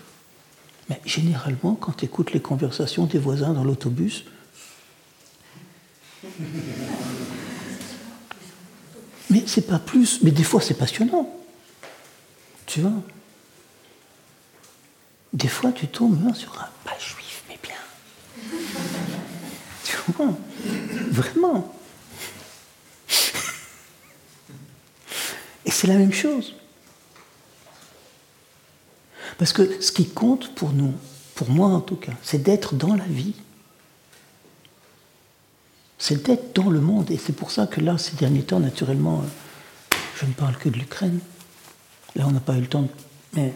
[0.88, 4.24] Mais généralement, quand tu écoutes les conversations des voisins dans l'autobus,
[9.47, 11.28] c'est pas plus, mais des fois c'est passionnant.
[12.66, 12.93] Tu vois
[15.32, 18.59] Des fois tu tombes sur un pas juif, mais bien.
[19.84, 20.34] tu vois
[21.11, 21.74] Vraiment.
[25.64, 26.55] Et c'est la même chose.
[29.38, 30.95] Parce que ce qui compte pour nous,
[31.34, 33.34] pour moi en tout cas, c'est d'être dans la vie.
[36.03, 37.12] C'est d'être dans le monde.
[37.12, 40.68] Et c'est pour ça que là, ces derniers temps, naturellement, euh, je ne parle que
[40.68, 41.20] de l'Ukraine.
[42.16, 42.88] Là, on n'a pas eu le temps, de...
[43.34, 43.55] mais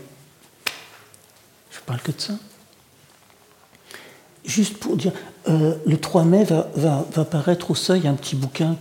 [1.73, 2.35] je parle que de ça.
[4.45, 5.11] Juste pour dire,
[5.49, 8.77] euh, le 3 mai va, va, paraître au seuil un petit bouquin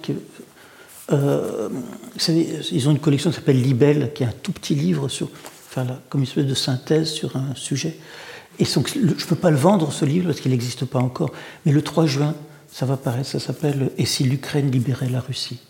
[1.11, 1.70] euh,
[2.18, 5.28] savez, ils ont une collection qui s'appelle Libelle, qui est un tout petit livre sur,
[6.09, 7.97] comme une espèce de synthèse sur un sujet.
[8.59, 11.32] Et je ne peux pas le vendre, ce livre, parce qu'il n'existe pas encore.
[11.66, 12.36] Mais le 3 juin,
[12.76, 15.61] ça va paraître, ça s'appelle Et si l'Ukraine libérait la Russie?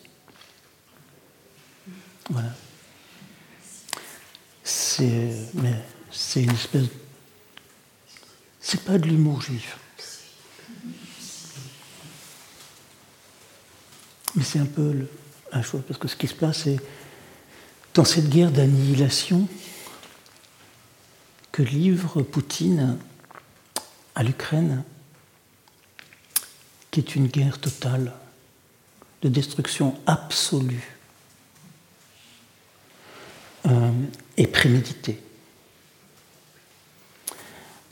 [2.32, 2.50] Voilà.
[4.64, 6.86] C'est, mais c'est une espèce.
[8.60, 9.78] C'est pas de l'humour juif.
[14.34, 15.08] Mais c'est un peu le,
[15.52, 16.80] un choix, parce que ce qui se passe, c'est
[17.94, 19.48] dans cette guerre d'annihilation,
[21.52, 22.98] que livre Poutine
[24.16, 24.84] à l'Ukraine,
[26.96, 28.14] qui est une guerre totale,
[29.22, 30.98] de destruction absolue
[33.66, 33.92] euh,
[34.38, 35.22] et préméditée,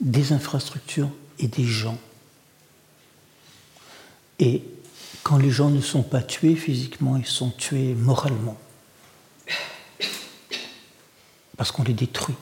[0.00, 1.98] des infrastructures et des gens.
[4.38, 4.64] Et
[5.22, 8.56] quand les gens ne sont pas tués physiquement, ils sont tués moralement,
[11.58, 12.36] parce qu'on les détruit.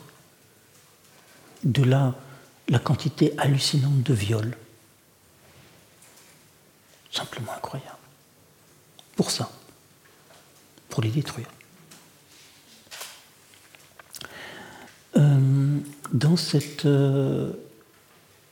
[1.65, 2.15] De là,
[2.69, 4.55] la quantité hallucinante de viols.
[7.13, 7.95] Simplement incroyable.
[9.15, 9.51] Pour ça.
[10.89, 11.47] Pour les détruire.
[15.15, 15.79] Euh,
[16.11, 17.53] dans cette euh,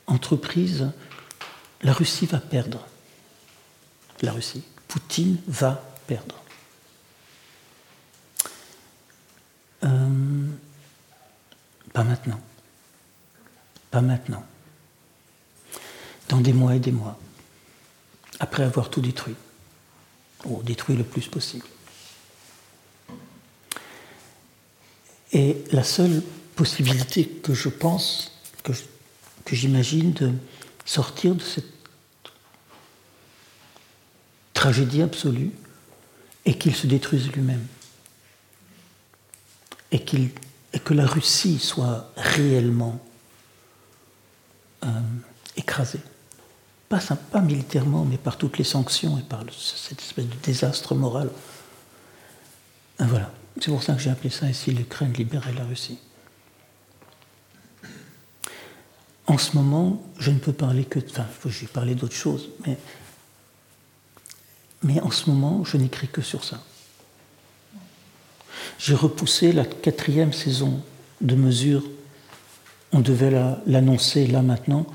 [0.06, 0.92] entreprise,
[1.82, 2.86] la Russie va perdre.
[4.20, 4.62] La Russie.
[4.86, 6.40] Poutine va perdre.
[9.82, 10.46] Euh,
[11.92, 12.40] pas maintenant.
[13.90, 14.44] Pas maintenant.
[16.28, 17.18] Dans des mois et des mois.
[18.40, 19.36] Après avoir tout détruit.
[20.44, 21.66] Ou détruit le plus possible.
[25.32, 26.22] Et la seule
[26.56, 28.72] possibilité que je pense, que,
[29.50, 30.32] j'imagine de
[30.84, 31.72] sortir de cette
[34.52, 35.50] tragédie absolue,
[36.44, 37.66] est qu'il se détruise lui-même.
[39.90, 43.00] Et, que la Russie soit réellement
[44.84, 44.88] euh,
[45.56, 46.00] écrasé.
[47.30, 51.30] Pas, militairement, mais par toutes les sanctions et par cette espèce de désastre moral.
[53.00, 53.32] Et voilà.
[53.60, 55.98] C'est pour ça que j'ai appelé ça ici l'Ukraine libérer la Russie.
[59.26, 60.98] En ce moment, je ne peux parler que.
[60.98, 62.76] Enfin, j'ai parlé d'autres choses, mais.
[64.82, 66.62] Mais en ce moment, je n'écris que sur ça.
[68.78, 70.82] J'ai repoussé la quatrième saison
[71.20, 71.84] de mesures
[72.92, 73.30] on devait
[73.66, 74.86] l'annoncer là maintenant,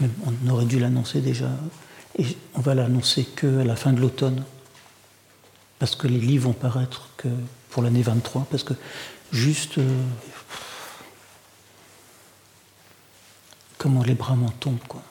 [0.00, 1.50] on aurait dû l'annoncer déjà.
[2.18, 4.44] Et on va l'annoncer qu'à la fin de l'automne,
[5.78, 7.28] parce que les livres vont paraître que
[7.70, 8.74] pour l'année 23, parce que
[9.32, 9.78] juste.
[9.78, 10.02] Euh,
[13.78, 15.02] comment les bras m'en tombent, quoi.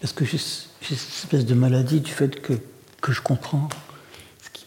[0.00, 2.60] Parce que j'ai cette espèce de maladie du fait que,
[3.08, 3.70] je comprends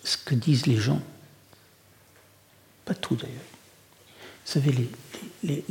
[0.03, 0.99] ce que disent les gens.
[2.86, 3.36] Pas tout d'ailleurs.
[4.45, 4.89] Vous savez, les,
[5.43, 5.63] et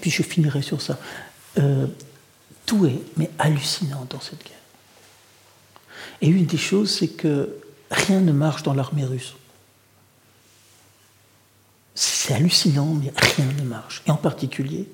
[0.00, 0.98] puis je finirai sur ça.
[1.58, 1.86] Euh,
[2.66, 4.54] tout est mais hallucinant dans cette guerre.
[6.20, 7.56] Et une des choses, c'est que
[7.90, 9.34] rien ne marche dans l'armée russe.
[11.94, 14.02] C'est hallucinant, mais rien ne marche.
[14.06, 14.88] Et en particulier,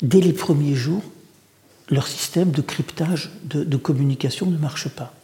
[0.00, 1.02] dès les premiers jours,
[1.90, 5.14] leur système de cryptage de, communication ne marche pas.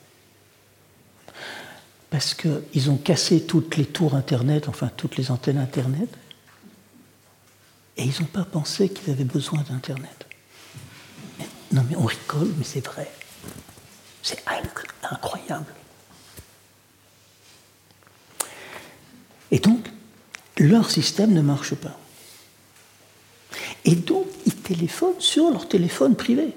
[2.11, 6.09] Parce qu'ils ont cassé toutes les tours Internet, enfin toutes les antennes Internet,
[7.97, 10.27] et ils n'ont pas pensé qu'ils avaient besoin d'Internet.
[11.73, 13.11] Non mais on rigole, mais c'est vrai.
[14.23, 14.43] C'est
[15.03, 15.67] incroyable.
[19.51, 19.89] Et donc,
[20.59, 21.99] leur système ne marche pas.
[23.85, 26.55] Et donc, ils téléphonent sur leur téléphone privé.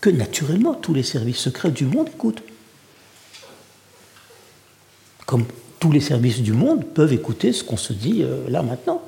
[0.00, 2.42] Que naturellement, tous les services secrets du monde écoutent.
[5.30, 5.46] Comme
[5.78, 9.00] tous les services du monde peuvent écouter ce qu'on se dit euh, là maintenant.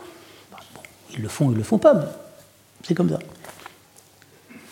[1.13, 1.97] ils le font, ils le font pas,
[2.85, 3.19] c'est comme ça.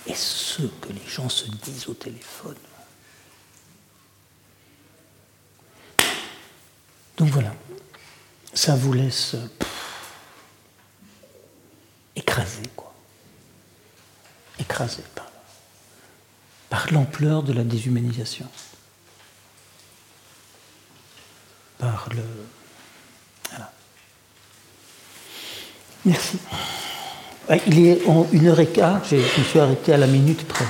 [0.06, 2.54] Et ce que les gens se disent au téléphone.
[7.16, 7.52] Donc voilà,
[8.54, 9.34] ça vous laisse
[12.14, 12.94] écrasé, quoi.
[14.60, 15.02] Écrasé
[16.68, 18.46] par l'ampleur de la déshumanisation.
[21.80, 22.22] Par le.
[26.04, 26.38] Merci.
[27.66, 28.02] Il est
[28.32, 30.64] une heure et quart, je me suis arrêté à la minute près.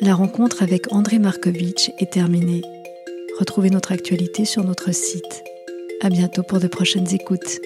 [0.00, 2.62] La rencontre avec André Markovitch est terminée.
[3.40, 5.42] Retrouvez notre actualité sur notre site.
[6.00, 7.58] À bientôt pour de prochaines écoutes.